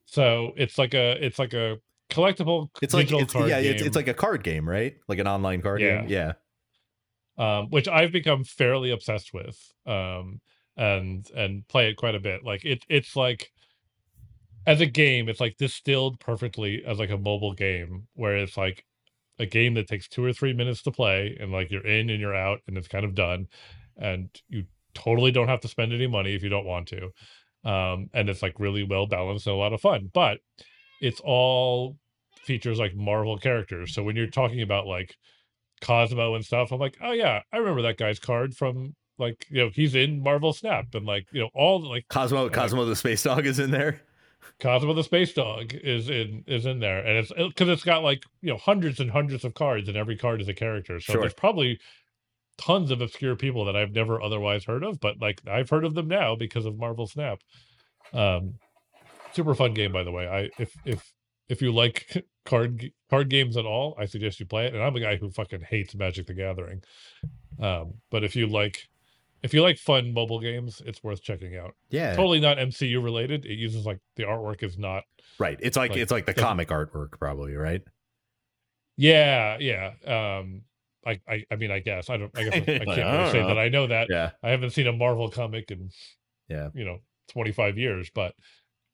so 0.06 0.54
it's 0.58 0.78
like 0.78 0.94
a 0.94 1.24
it's 1.24 1.40
like 1.40 1.54
a 1.54 1.78
collectible 2.10 2.70
It's 2.82 2.94
like 2.94 3.12
it's, 3.12 3.34
card 3.34 3.50
yeah, 3.50 3.62
game, 3.62 3.74
it's, 3.74 3.82
it's 3.84 3.96
like 3.96 4.08
a 4.08 4.14
card 4.14 4.44
game, 4.44 4.68
right? 4.68 4.96
Like 5.08 5.20
an 5.20 5.28
online 5.28 5.62
card 5.62 5.82
Yeah. 5.82 6.02
game. 6.02 6.10
Yeah. 6.10 6.34
um 7.38 7.70
which 7.70 7.88
i've 7.88 8.12
become 8.12 8.44
fairly 8.44 8.92
obsessed 8.92 9.34
with 9.34 9.58
um 9.86 10.42
and 10.76 11.30
and 11.36 11.68
play 11.68 11.90
it 11.90 11.96
quite 11.96 12.16
a 12.16 12.20
bit 12.20 12.44
like 12.44 12.66
it 12.66 12.84
it's 12.90 13.16
like 13.16 13.52
as 14.68 14.82
a 14.82 14.86
game, 14.86 15.30
it's 15.30 15.40
like 15.40 15.58
distilled 15.58 16.20
perfectly 16.20 16.84
as 16.86 17.00
like 17.00 17.10
a 17.10 17.18
mobile 17.18 17.54
game 17.54 18.08
where 18.14 18.36
it's 18.38 18.58
like 18.58 18.86
a 19.40 19.46
game 19.46 19.74
that 19.76 19.88
takes 19.88 20.08
two 20.08 20.24
or 20.24 20.34
three 20.34 20.54
minutes 20.54 20.84
to 20.84 20.92
play 20.92 21.36
and 21.40 21.52
like 21.52 21.72
you're 21.72 21.86
in 21.88 22.10
and 22.10 22.20
you're 22.20 22.36
out 22.36 22.60
and 22.68 22.78
it's 22.78 22.88
kind 22.90 23.06
of 23.06 23.16
done 23.16 23.48
and 23.98 24.30
you 24.50 24.66
totally 24.94 25.32
don't 25.32 25.48
have 25.48 25.62
to 25.62 25.68
spend 25.68 25.94
any 25.94 26.08
money 26.08 26.34
if 26.36 26.44
you 26.44 26.50
don't 26.50 26.66
want 26.66 26.88
to 26.88 27.10
um 27.64 28.10
and 28.14 28.30
it's 28.30 28.42
like 28.42 28.60
really 28.60 28.84
well 28.84 29.06
balanced 29.06 29.46
and 29.48 29.56
a 29.56 29.60
lot 29.60 29.74
of 29.74 29.82
fun 29.82 30.10
but 30.14 30.40
it's 31.02 31.22
all 31.24 31.98
features 32.44 32.80
like 32.80 32.96
marvel 32.96 33.38
characters 33.38 33.94
so 33.94 34.02
when 34.04 34.16
you're 34.16 34.28
talking 34.28 34.62
about 34.62 34.88
like 34.88 35.16
cosmo 35.82 36.36
and 36.36 36.44
stuff 36.46 36.72
i'm 36.72 36.80
like 36.80 36.98
oh 37.02 37.12
yeah 37.12 37.42
i 37.54 37.58
remember 37.58 37.82
that 37.82 37.98
guy's 37.98 38.20
card 38.20 38.56
from 38.56 38.96
like 39.18 39.46
you 39.50 39.58
know 39.64 39.70
he's 39.74 39.96
in 39.96 40.22
marvel 40.24 40.54
snap 40.54 40.86
and 40.94 41.06
like 41.06 41.26
you 41.32 41.42
know 41.42 41.50
all 41.54 41.82
like 41.88 42.06
Cosmo 42.10 42.44
like- 42.44 42.54
Cosmo 42.54 42.86
the 42.86 42.96
space 42.96 43.24
dog 43.24 43.46
is 43.46 43.60
in 43.60 43.72
there. 43.72 44.02
Cosmo 44.62 44.94
the 44.94 45.04
Space 45.04 45.34
Dog 45.34 45.74
is 45.74 46.10
in 46.10 46.46
is 46.48 46.66
in 46.66 46.80
there, 46.80 47.00
and 47.06 47.18
it's 47.18 47.32
because 47.34 47.68
it's 47.68 47.84
got 47.84 48.04
like 48.04 48.24
you 48.42 48.50
know 48.50 48.58
hundreds 48.58 49.02
and 49.02 49.12
hundreds 49.12 49.44
of 49.44 49.54
cards, 49.54 49.90
and 49.90 49.98
every 49.98 50.16
card 50.18 50.40
is 50.40 50.48
a 50.48 50.54
character. 50.54 51.00
So 51.02 51.12
Sure. 51.14 51.22
there's 51.22 51.34
probably 51.34 51.78
tons 52.60 52.92
of 52.92 53.02
obscure 53.02 53.36
people 53.36 53.66
that 53.66 53.76
I've 53.76 53.94
never 53.94 54.22
otherwise 54.22 54.66
heard 54.66 54.84
of, 54.84 55.00
but 55.00 55.20
like 55.20 55.42
I've 55.48 55.70
heard 55.70 55.86
of 55.86 55.96
them 55.96 56.08
now 56.08 56.36
because 56.36 56.66
of 56.66 56.78
Marvel 56.78 57.08
Snap. 57.08 57.40
Um, 58.14 58.56
super 59.34 59.56
fun 59.56 59.74
game, 59.74 59.92
by 59.92 60.04
the 60.04 60.12
way. 60.12 60.28
I 60.28 60.50
if 60.62 60.76
if 60.86 61.14
if 61.48 61.62
you 61.62 61.72
like 61.72 62.26
card 62.46 62.92
card 63.10 63.30
games 63.30 63.58
at 63.58 63.66
all, 63.66 63.96
I 63.98 64.06
suggest 64.06 64.40
you 64.40 64.46
play 64.46 64.66
it. 64.66 64.74
And 64.74 64.84
I'm 64.84 64.96
a 64.96 65.00
guy 65.00 65.16
who 65.16 65.32
fucking 65.32 65.62
hates 65.62 65.96
Magic 65.96 66.28
the 66.28 66.34
Gathering, 66.34 66.84
um, 67.60 67.94
but 68.12 68.24
if 68.24 68.36
you 68.36 68.48
like 68.48 68.90
if 69.42 69.54
you 69.54 69.62
like 69.62 69.78
fun 69.78 70.14
mobile 70.14 70.42
games, 70.42 70.82
it's 70.86 71.02
worth 71.02 71.24
checking 71.24 71.56
out 71.56 71.74
Yeah, 71.90 72.16
totally 72.16 72.42
not 72.42 72.58
MCU 72.58 73.02
related. 73.02 73.46
It 73.46 73.56
uses 73.56 73.86
like 73.86 74.00
the 74.18 74.24
artwork 74.24 74.64
is 74.64 74.78
not. 74.78 75.04
right. 75.40 75.58
It's 75.62 75.78
like, 75.78 75.92
Like, 75.92 76.00
it's 76.00 76.12
like 76.12 76.26
the 76.26 76.34
comic 76.34 76.68
artwork, 76.68 77.12
probably, 77.18 77.56
right? 77.56 77.82
Yeah, 78.98 79.58
yeah. 79.62 79.94
Um, 80.06 80.64
I, 81.06 81.20
I, 81.28 81.44
I 81.52 81.56
mean, 81.56 81.72
I 81.72 81.80
guess 81.80 82.10
I 82.10 82.18
don't. 82.18 82.32
I 82.38 82.44
guess 82.44 82.54
I, 82.54 82.58
I 82.58 82.60
can't 82.66 82.88
Like, 82.88 82.98
really 82.98 83.10
I 83.10 83.32
say 83.32 83.42
know. 83.42 83.48
that 83.48 83.58
I 83.58 83.70
know 83.70 83.88
that. 83.88 84.08
Yeah, 84.10 84.32
I 84.44 84.50
haven't 84.50 84.72
seen 84.72 84.88
a 84.88 84.94
Marvel 84.94 85.30
comic 85.30 85.72
in, 85.72 85.90
yeah. 86.50 86.70
you 86.74 86.84
know, 86.86 87.00
twenty 87.30 87.52
five 87.52 87.78
years, 87.78 88.12
but, 88.14 88.34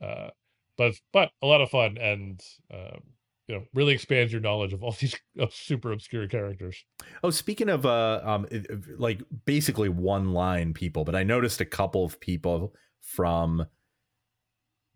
uh, 0.03 0.29
but 0.77 0.93
but 1.13 1.31
a 1.41 1.47
lot 1.47 1.61
of 1.61 1.69
fun 1.69 1.97
and 1.97 2.39
um, 2.73 2.99
you 3.47 3.55
know, 3.55 3.63
really 3.73 3.93
expands 3.93 4.31
your 4.31 4.41
knowledge 4.41 4.73
of 4.73 4.83
all 4.83 4.91
these 4.99 5.15
uh, 5.39 5.47
super 5.51 5.91
obscure 5.91 6.27
characters. 6.27 6.83
Oh, 7.23 7.29
speaking 7.31 7.69
of 7.69 7.85
uh, 7.85 8.21
um, 8.23 8.45
it- 8.51 8.65
it- 8.69 8.99
like 8.99 9.21
basically 9.45 9.89
one 9.89 10.33
line 10.33 10.73
people, 10.73 11.05
but 11.05 11.15
I 11.15 11.23
noticed 11.23 11.59
a 11.61 11.65
couple 11.65 12.03
of 12.05 12.19
people 12.19 12.73
from 13.01 13.65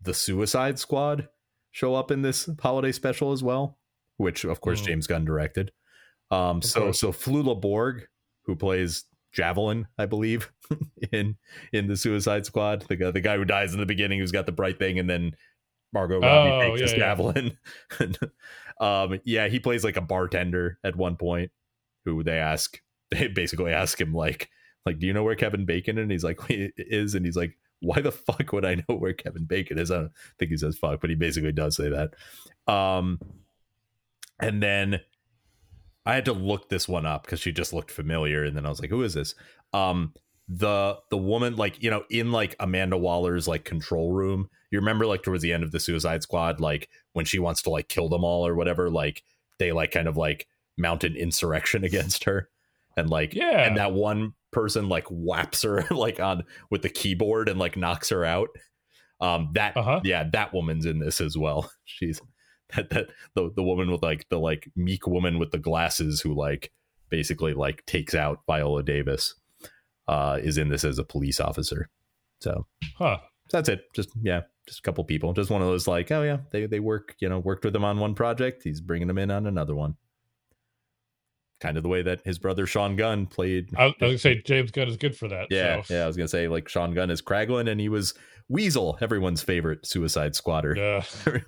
the 0.00 0.14
Suicide 0.14 0.78
Squad 0.78 1.28
show 1.72 1.94
up 1.94 2.10
in 2.10 2.22
this 2.22 2.48
holiday 2.60 2.92
special 2.92 3.32
as 3.32 3.42
well, 3.42 3.78
which 4.16 4.44
of 4.44 4.60
course 4.60 4.80
Mm. 4.82 4.86
James 4.86 5.06
Gunn 5.06 5.24
directed. 5.24 5.72
Um, 6.30 6.58
Of 6.58 6.64
so 6.64 6.92
so 6.92 7.12
Flula 7.12 7.60
Borg, 7.60 8.06
who 8.44 8.54
plays 8.56 9.04
Javelin, 9.32 9.86
I 9.98 10.06
believe, 10.06 10.50
in 11.12 11.36
in 11.72 11.86
the 11.88 11.96
Suicide 11.96 12.46
Squad, 12.46 12.82
the 12.88 12.96
guy 12.96 13.10
the 13.10 13.20
guy 13.20 13.36
who 13.36 13.44
dies 13.44 13.74
in 13.74 13.80
the 13.80 13.86
beginning, 13.86 14.20
who's 14.20 14.32
got 14.32 14.46
the 14.46 14.52
bright 14.52 14.78
thing, 14.78 14.98
and 14.98 15.08
then 15.08 15.32
Margot 15.92 16.20
Robbie 16.20 16.50
Oh, 16.50 16.60
takes 16.76 16.80
his 16.82 16.92
yeah, 16.92 16.96
yeah. 16.98 17.04
javelin. 17.04 17.58
um, 18.80 19.20
yeah, 19.24 19.48
he 19.48 19.58
plays 19.58 19.84
like 19.84 19.96
a 19.96 20.00
bartender 20.02 20.78
at 20.84 20.96
one 20.96 21.16
point, 21.16 21.50
who 22.04 22.22
they 22.22 22.38
ask, 22.38 22.80
they 23.10 23.28
basically 23.28 23.72
ask 23.72 24.00
him 24.00 24.14
like, 24.14 24.48
like, 24.86 24.98
do 24.98 25.06
you 25.06 25.12
know 25.12 25.24
where 25.24 25.34
Kevin 25.34 25.64
Bacon 25.64 25.98
is? 25.98 26.02
And 26.02 26.10
he's 26.12 26.24
like, 26.24 26.48
"Wait, 26.48 26.72
is, 26.76 27.14
and 27.14 27.26
he's 27.26 27.36
like, 27.36 27.56
why 27.80 28.00
the 28.00 28.12
fuck 28.12 28.52
would 28.52 28.64
I 28.64 28.76
know 28.88 28.96
where 28.96 29.12
Kevin 29.12 29.44
Bacon 29.44 29.78
is? 29.78 29.90
I 29.90 29.96
don't 29.96 30.12
think 30.38 30.50
he 30.50 30.56
says 30.56 30.78
fuck, 30.78 31.00
but 31.00 31.10
he 31.10 31.16
basically 31.16 31.52
does 31.52 31.76
say 31.76 31.88
that. 31.88 32.72
Um, 32.72 33.18
and 34.38 34.62
then 34.62 35.00
I 36.10 36.14
had 36.14 36.24
to 36.26 36.32
look 36.32 36.68
this 36.68 36.88
one 36.88 37.06
up 37.06 37.24
because 37.24 37.40
she 37.40 37.52
just 37.52 37.72
looked 37.72 37.90
familiar, 37.90 38.44
and 38.44 38.56
then 38.56 38.66
I 38.66 38.68
was 38.68 38.80
like, 38.80 38.90
who 38.90 39.02
is 39.02 39.14
this? 39.14 39.34
Um, 39.72 40.12
the 40.48 40.96
the 41.10 41.16
woman 41.16 41.54
like 41.54 41.80
you 41.82 41.90
know 41.90 42.02
in 42.10 42.32
like 42.32 42.56
Amanda 42.58 42.98
Waller's 42.98 43.46
like 43.46 43.64
control 43.64 44.12
room. 44.12 44.48
You 44.72 44.78
remember 44.80 45.06
like 45.06 45.22
towards 45.22 45.42
the 45.42 45.52
end 45.52 45.62
of 45.62 45.70
the 45.70 45.80
Suicide 45.80 46.22
Squad, 46.22 46.60
like 46.60 46.88
when 47.12 47.24
she 47.24 47.38
wants 47.38 47.62
to 47.62 47.70
like 47.70 47.88
kill 47.88 48.08
them 48.08 48.24
all 48.24 48.46
or 48.46 48.54
whatever, 48.56 48.90
like 48.90 49.22
they 49.60 49.70
like 49.72 49.92
kind 49.92 50.08
of 50.08 50.16
like 50.16 50.46
mount 50.76 51.04
an 51.04 51.14
insurrection 51.16 51.84
against 51.90 52.24
her, 52.24 52.48
and 52.96 53.08
like 53.08 53.34
Yeah. 53.34 53.66
and 53.66 53.76
that 53.76 53.92
one 53.92 54.34
person 54.52 54.88
like 54.88 55.06
whaps 55.08 55.62
her 55.62 55.84
like 55.92 56.18
on 56.18 56.42
with 56.70 56.82
the 56.82 56.88
keyboard 56.88 57.48
and 57.48 57.58
like 57.60 57.76
knocks 57.76 58.08
her 58.08 58.24
out. 58.24 58.48
Um, 59.20 59.50
that 59.54 59.76
Uh-huh. 59.76 60.00
yeah, 60.02 60.24
that 60.32 60.52
woman's 60.52 60.86
in 60.86 60.98
this 60.98 61.20
as 61.20 61.36
well. 61.38 61.70
She's 61.84 62.20
that 62.76 62.90
that 62.90 63.08
the 63.34 63.50
the 63.54 63.62
woman 63.62 63.90
with 63.90 64.02
like 64.02 64.28
the 64.28 64.38
like 64.38 64.70
meek 64.76 65.06
woman 65.06 65.38
with 65.38 65.50
the 65.50 65.58
glasses 65.58 66.20
who 66.20 66.34
like 66.34 66.70
basically 67.08 67.54
like 67.54 67.84
takes 67.86 68.14
out 68.14 68.40
Viola 68.46 68.82
Davis 68.82 69.34
uh 70.08 70.38
is 70.42 70.58
in 70.58 70.68
this 70.68 70.84
as 70.84 70.98
a 70.98 71.04
police 71.04 71.40
officer. 71.40 71.88
So 72.40 72.66
Huh. 72.96 73.18
that's 73.50 73.68
it. 73.68 73.82
Just 73.94 74.10
yeah, 74.22 74.42
just 74.66 74.78
a 74.80 74.82
couple 74.82 75.04
people. 75.04 75.32
Just 75.32 75.50
one 75.50 75.60
of 75.62 75.68
those 75.68 75.86
like, 75.88 76.10
oh 76.10 76.22
yeah, 76.22 76.38
they 76.52 76.66
they 76.66 76.80
work, 76.80 77.16
you 77.20 77.28
know, 77.28 77.38
worked 77.38 77.64
with 77.64 77.74
him 77.74 77.84
on 77.84 77.98
one 77.98 78.14
project. 78.14 78.62
He's 78.62 78.80
bringing 78.80 79.08
them 79.08 79.18
in 79.18 79.30
on 79.30 79.46
another 79.46 79.74
one. 79.74 79.96
Kind 81.60 81.76
of 81.76 81.82
the 81.82 81.90
way 81.90 82.00
that 82.00 82.22
his 82.24 82.38
brother 82.38 82.66
Sean 82.66 82.96
Gunn 82.96 83.26
played. 83.26 83.68
I, 83.76 83.86
was 83.86 83.94
gonna 84.00 84.18
say 84.18 84.40
James 84.40 84.70
Gunn 84.70 84.88
is 84.88 84.96
good 84.96 85.14
for 85.14 85.28
that. 85.28 85.48
yeah, 85.50 85.82
so. 85.82 85.94
yeah. 85.94 86.04
I 86.04 86.06
was 86.06 86.16
gonna 86.16 86.28
say 86.28 86.48
like 86.48 86.68
Sean 86.68 86.94
Gunn 86.94 87.10
is 87.10 87.20
Kraglin, 87.20 87.68
and 87.70 87.78
he 87.78 87.90
was 87.90 88.14
Weasel, 88.48 88.96
everyone's 89.02 89.42
favorite 89.42 89.84
Suicide 89.86 90.34
Squatter. 90.34 90.74
Yeah. 90.74 91.04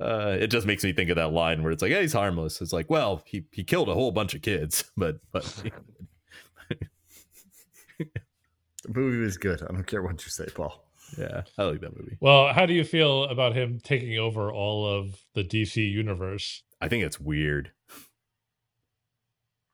Uh, 0.00 0.36
it 0.40 0.46
just 0.46 0.66
makes 0.66 0.82
me 0.82 0.92
think 0.92 1.10
of 1.10 1.16
that 1.16 1.32
line 1.32 1.62
where 1.62 1.70
it's 1.72 1.82
like, 1.82 1.90
"Yeah, 1.90 2.00
he's 2.00 2.14
harmless." 2.14 2.60
It's 2.62 2.72
like, 2.72 2.88
well, 2.88 3.22
he 3.26 3.44
he 3.52 3.62
killed 3.64 3.88
a 3.90 3.94
whole 3.94 4.10
bunch 4.12 4.34
of 4.34 4.40
kids, 4.42 4.84
but 4.96 5.18
but 5.32 5.62
The 7.98 8.98
movie 8.98 9.18
was 9.18 9.36
good. 9.36 9.62
I 9.62 9.66
don't 9.66 9.86
care 9.86 10.02
what 10.02 10.24
you 10.24 10.30
say, 10.30 10.46
Paul. 10.54 10.82
yeah, 11.18 11.42
I 11.58 11.64
like 11.64 11.80
that 11.82 11.94
movie. 11.98 12.16
Well, 12.18 12.52
how 12.54 12.64
do 12.64 12.72
you 12.72 12.82
feel 12.84 13.24
about 13.24 13.54
him 13.54 13.78
taking 13.82 14.16
over 14.18 14.50
all 14.50 14.86
of 14.86 15.20
the 15.34 15.44
DC 15.44 15.76
universe? 15.76 16.62
I 16.80 16.88
think 16.88 17.04
it's 17.04 17.20
weird. 17.20 17.72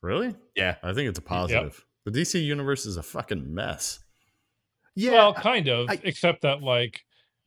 Really? 0.02 0.34
Yeah, 0.56 0.74
I 0.82 0.92
think 0.92 1.08
it's 1.08 1.20
a 1.20 1.22
positive. 1.22 1.84
The 2.04 2.10
DC 2.10 2.44
universe 2.44 2.84
is 2.84 2.96
a 2.96 3.02
fucking 3.02 3.54
mess. 3.54 4.00
yeah. 4.96 5.12
well, 5.12 5.34
kind 5.34 5.68
of, 5.68 5.88
I- 5.88 6.00
except 6.02 6.42
that 6.42 6.62
like 6.62 7.04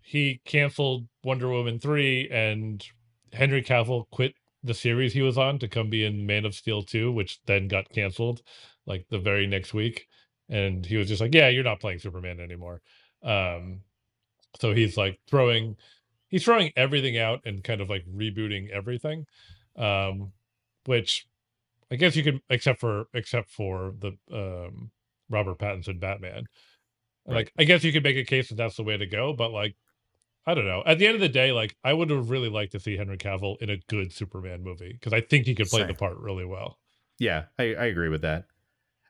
he 0.09 0.41
canceled 0.43 1.07
Wonder 1.23 1.49
Woman 1.49 1.77
3 1.77 2.29
and 2.31 2.83
Henry 3.31 3.61
Cavill 3.61 4.09
quit 4.09 4.33
the 4.63 4.73
series 4.73 5.13
he 5.13 5.21
was 5.21 5.37
on 5.37 5.59
to 5.59 5.67
come 5.67 5.91
be 5.91 6.03
in 6.03 6.25
Man 6.25 6.45
of 6.45 6.55
Steel 6.55 6.81
2, 6.81 7.11
which 7.11 7.39
then 7.45 7.67
got 7.67 7.91
canceled 7.91 8.41
like 8.87 9.05
the 9.11 9.19
very 9.19 9.45
next 9.45 9.71
week. 9.71 10.07
And 10.49 10.83
he 10.83 10.97
was 10.97 11.07
just 11.07 11.21
like, 11.21 11.35
Yeah, 11.35 11.49
you're 11.49 11.63
not 11.63 11.79
playing 11.79 11.99
Superman 11.99 12.39
anymore. 12.39 12.81
Um 13.21 13.81
so 14.59 14.73
he's 14.73 14.97
like 14.97 15.19
throwing 15.27 15.77
he's 16.27 16.43
throwing 16.43 16.71
everything 16.75 17.19
out 17.19 17.41
and 17.45 17.63
kind 17.63 17.79
of 17.79 17.87
like 17.91 18.03
rebooting 18.11 18.71
everything. 18.71 19.27
Um 19.75 20.31
which 20.87 21.27
I 21.91 21.97
guess 21.97 22.15
you 22.15 22.23
could 22.23 22.41
except 22.49 22.79
for 22.79 23.05
except 23.13 23.51
for 23.51 23.93
the 23.99 24.17
um 24.35 24.89
Robert 25.29 25.59
Pattinson 25.59 25.99
Batman. 25.99 26.45
Right. 27.27 27.35
Like 27.35 27.53
I 27.59 27.63
guess 27.65 27.83
you 27.83 27.93
could 27.93 28.03
make 28.03 28.17
a 28.17 28.25
case 28.25 28.49
that 28.49 28.55
that's 28.55 28.77
the 28.77 28.83
way 28.83 28.97
to 28.97 29.05
go, 29.05 29.33
but 29.33 29.51
like 29.51 29.75
I 30.49 30.55
don't 30.55 30.65
know. 30.65 30.81
At 30.83 30.97
the 30.97 31.05
end 31.05 31.13
of 31.13 31.21
the 31.21 31.29
day, 31.29 31.51
like 31.51 31.75
I 31.83 31.93
would 31.93 32.09
have 32.09 32.31
really 32.31 32.49
liked 32.49 32.71
to 32.71 32.79
see 32.79 32.97
Henry 32.97 33.19
Cavill 33.19 33.61
in 33.61 33.69
a 33.69 33.77
good 33.87 34.11
Superman 34.11 34.63
movie 34.63 34.93
because 34.93 35.13
I 35.13 35.21
think 35.21 35.45
he 35.45 35.53
could 35.53 35.67
play 35.67 35.83
the 35.83 35.93
part 35.93 36.17
really 36.17 36.43
well. 36.43 36.79
Yeah, 37.19 37.43
I, 37.59 37.75
I 37.75 37.85
agree 37.85 38.09
with 38.09 38.23
that. 38.23 38.45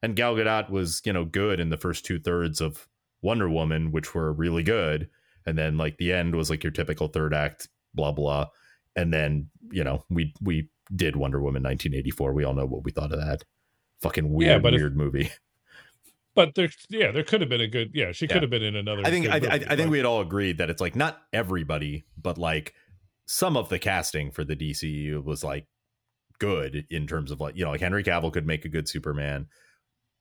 And 0.03 0.17
Gal 0.17 0.35
Gadot 0.35 0.69
was, 0.69 1.01
you 1.05 1.13
know, 1.13 1.23
good 1.23 1.61
in 1.61 1.69
the 1.69 1.77
first 1.77 2.03
two 2.03 2.19
thirds 2.19 2.59
of 2.59 2.89
Wonder 3.21 3.49
Woman, 3.49 3.93
which 3.93 4.13
were 4.13 4.33
really 4.33 4.63
good. 4.63 5.07
And 5.45 5.57
then 5.57 5.77
like 5.77 5.95
the 5.97 6.11
end 6.11 6.35
was 6.35 6.49
like 6.49 6.61
your 6.61 6.73
typical 6.73 7.07
third 7.07 7.33
act, 7.33 7.69
blah 7.93 8.11
blah. 8.11 8.47
And 8.97 9.13
then, 9.13 9.49
you 9.71 9.85
know, 9.85 10.03
we 10.09 10.33
we 10.41 10.67
did 10.93 11.15
Wonder 11.15 11.39
Woman 11.39 11.63
1984. 11.63 12.33
We 12.33 12.43
all 12.43 12.53
know 12.53 12.65
what 12.65 12.83
we 12.83 12.91
thought 12.91 13.13
of 13.13 13.19
that. 13.19 13.45
Fucking 14.01 14.29
weird, 14.29 14.61
but 14.61 14.73
if- 14.73 14.81
weird 14.81 14.97
movie. 14.97 15.31
But 16.39 16.55
there, 16.55 16.69
yeah, 16.89 17.11
there 17.11 17.25
could 17.25 17.41
have 17.41 17.49
been 17.49 17.59
a 17.59 17.67
good. 17.67 17.91
Yeah, 17.93 18.13
she 18.13 18.25
Yeah. 18.25 18.31
could 18.31 18.43
have 18.43 18.49
been 18.49 18.63
in 18.63 18.77
another. 18.77 19.01
I 19.03 19.09
think 19.09 19.27
I, 19.27 19.35
I, 19.35 19.39
movie, 19.41 19.51
I 19.51 19.57
think 19.57 19.77
but- 19.77 19.89
we 19.89 19.97
had 19.97 20.05
all 20.05 20.21
agreed 20.21 20.57
that 20.59 20.69
it's 20.69 20.79
like 20.79 20.95
not 20.95 21.21
everybody, 21.33 22.05
but 22.17 22.37
like 22.37 22.73
some 23.25 23.57
of 23.57 23.67
the 23.67 23.77
casting 23.77 24.31
for 24.31 24.45
the 24.45 24.55
DCU 24.55 25.21
was 25.21 25.43
like 25.43 25.67
good 26.39 26.85
in 26.89 27.07
terms 27.07 27.29
of 27.31 27.41
like 27.41 27.57
you 27.57 27.65
know 27.65 27.71
like 27.71 27.81
Henry 27.81 28.05
Cavill 28.05 28.31
could 28.31 28.47
make 28.47 28.63
a 28.63 28.69
good 28.69 28.87
Superman, 28.87 29.47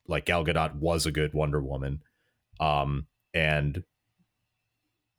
like 0.08 0.26
Gal 0.26 0.44
Gadot 0.44 0.74
was 0.74 1.06
a 1.06 1.12
good 1.12 1.34
Wonder 1.34 1.62
Woman, 1.62 2.00
um, 2.58 3.06
and 3.32 3.84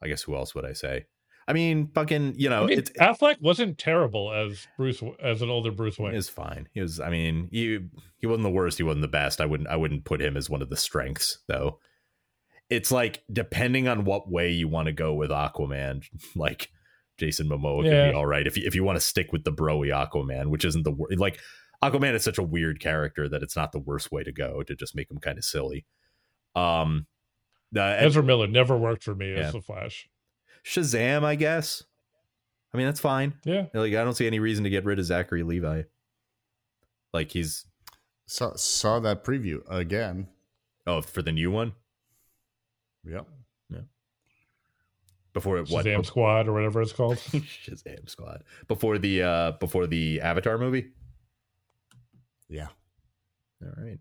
I 0.04 0.10
guess 0.10 0.24
who 0.24 0.36
else 0.36 0.54
would 0.54 0.66
I 0.66 0.74
say? 0.74 1.06
I 1.50 1.54
mean, 1.54 1.90
fucking, 1.96 2.36
you 2.38 2.48
know, 2.50 2.64
I 2.64 2.68
mean, 2.68 2.78
it's 2.80 2.92
Affleck 2.92 3.42
wasn't 3.42 3.78
terrible 3.80 4.32
as 4.32 4.68
Bruce 4.78 5.02
as 5.22 5.42
an 5.42 5.50
older 5.50 5.72
Bruce 5.72 5.98
Wayne. 5.98 6.12
He 6.12 6.16
was 6.18 6.30
fine. 6.30 6.70
He 6.74 6.80
was. 6.82 7.00
I 7.00 7.10
mean, 7.10 7.50
he 7.52 7.80
he 8.20 8.28
wasn't 8.28 8.44
the 8.44 8.52
worst. 8.52 8.78
He 8.78 8.84
wasn't 8.84 9.02
the 9.02 9.08
best. 9.08 9.42
I 9.42 9.46
wouldn't. 9.48 9.68
I 9.68 9.76
wouldn't 9.76 10.06
put 10.06 10.22
him 10.22 10.38
as 10.38 10.50
one 10.50 10.62
of 10.62 10.70
the 10.70 10.78
strengths 10.78 11.40
though. 11.48 11.80
it's 12.70 12.92
like 12.92 13.24
depending 13.34 13.88
on 13.88 14.06
what 14.06 14.30
way 14.32 14.52
you 14.52 14.68
want 14.68 14.86
to 14.86 14.92
go 14.92 15.14
with 15.16 15.32
Aquaman, 15.32 16.04
like 16.36 16.70
Jason 17.18 17.50
Momoa 17.50 17.84
Yeah. 17.84 18.12
be 18.12 18.16
all 18.16 18.28
right 18.28 18.46
if 18.46 18.56
you, 18.56 18.64
if 18.68 18.76
you 18.76 18.84
want 18.84 18.98
to 18.98 19.02
stick 19.02 19.32
with 19.34 19.44
the 19.44 19.52
broy 19.52 19.88
Aquaman, 19.90 20.48
which 20.52 20.64
isn't 20.64 20.84
the 20.84 20.92
wor- 20.92 21.10
like 21.18 21.40
Aquaman 21.84 22.14
is 22.14 22.24
such 22.24 22.38
a 22.38 22.44
weird 22.44 22.80
character 22.80 23.28
that 23.28 23.42
it's 23.42 23.56
not 23.56 23.72
the 23.72 23.80
worst 23.80 24.12
way 24.12 24.22
to 24.24 24.32
go 24.32 24.62
to 24.64 24.76
just 24.76 24.96
make 24.96 25.10
him 25.10 25.18
kind 25.18 25.38
of 25.40 25.44
silly. 25.44 25.86
Um, 26.56 27.08
uh, 27.76 27.82
Ezra 27.82 28.22
Miller 28.24 28.48
never 28.48 28.78
worked 28.78 29.04
for 29.04 29.16
me 29.16 29.32
Yeah. 29.34 29.48
as 29.48 29.54
the 29.54 29.62
Flash. 29.62 30.08
Shazam, 30.66 31.24
I 31.24 31.36
guess. 31.36 31.84
I 32.74 32.78
mean, 32.78 32.86
that's 32.86 33.00
fine. 33.00 33.34
Yeah, 33.46 33.66
Like, 33.74 33.94
I 33.94 34.04
don't 34.04 34.14
see 34.14 34.28
any 34.28 34.40
reason 34.40 34.64
to 34.64 34.70
get 34.70 34.86
rid 34.86 35.00
of 35.00 35.06
Zachary 35.06 35.44
Levi. 35.44 35.84
Like, 37.14 37.32
he's 37.32 37.66
Saw 38.28 38.54
saw 38.56 39.00
that 39.00 39.24
preview 39.24 39.62
again. 39.68 40.28
oh 40.86 41.02
for 41.02 41.24
the 41.24 41.32
new 41.32 41.50
one 41.50 41.74
Yep. 43.04 43.26
Yeah. 43.72 43.80
Before 45.34 45.58
it 45.58 45.70
what 45.70 45.86
Shazam 45.86 46.06
Squad 46.06 46.48
or 46.48 46.54
whatever 46.54 46.80
it's 46.82 46.94
called. 46.94 47.18
Shazam 47.18 48.08
Squad 48.08 48.44
before 48.68 49.00
the 49.00 49.24
uh 49.24 49.52
before 49.54 49.88
the 49.88 50.22
Avatar 50.22 50.60
movie. 50.60 50.90
Yeah. 52.50 52.68
All 53.64 53.84
right. 53.84 54.00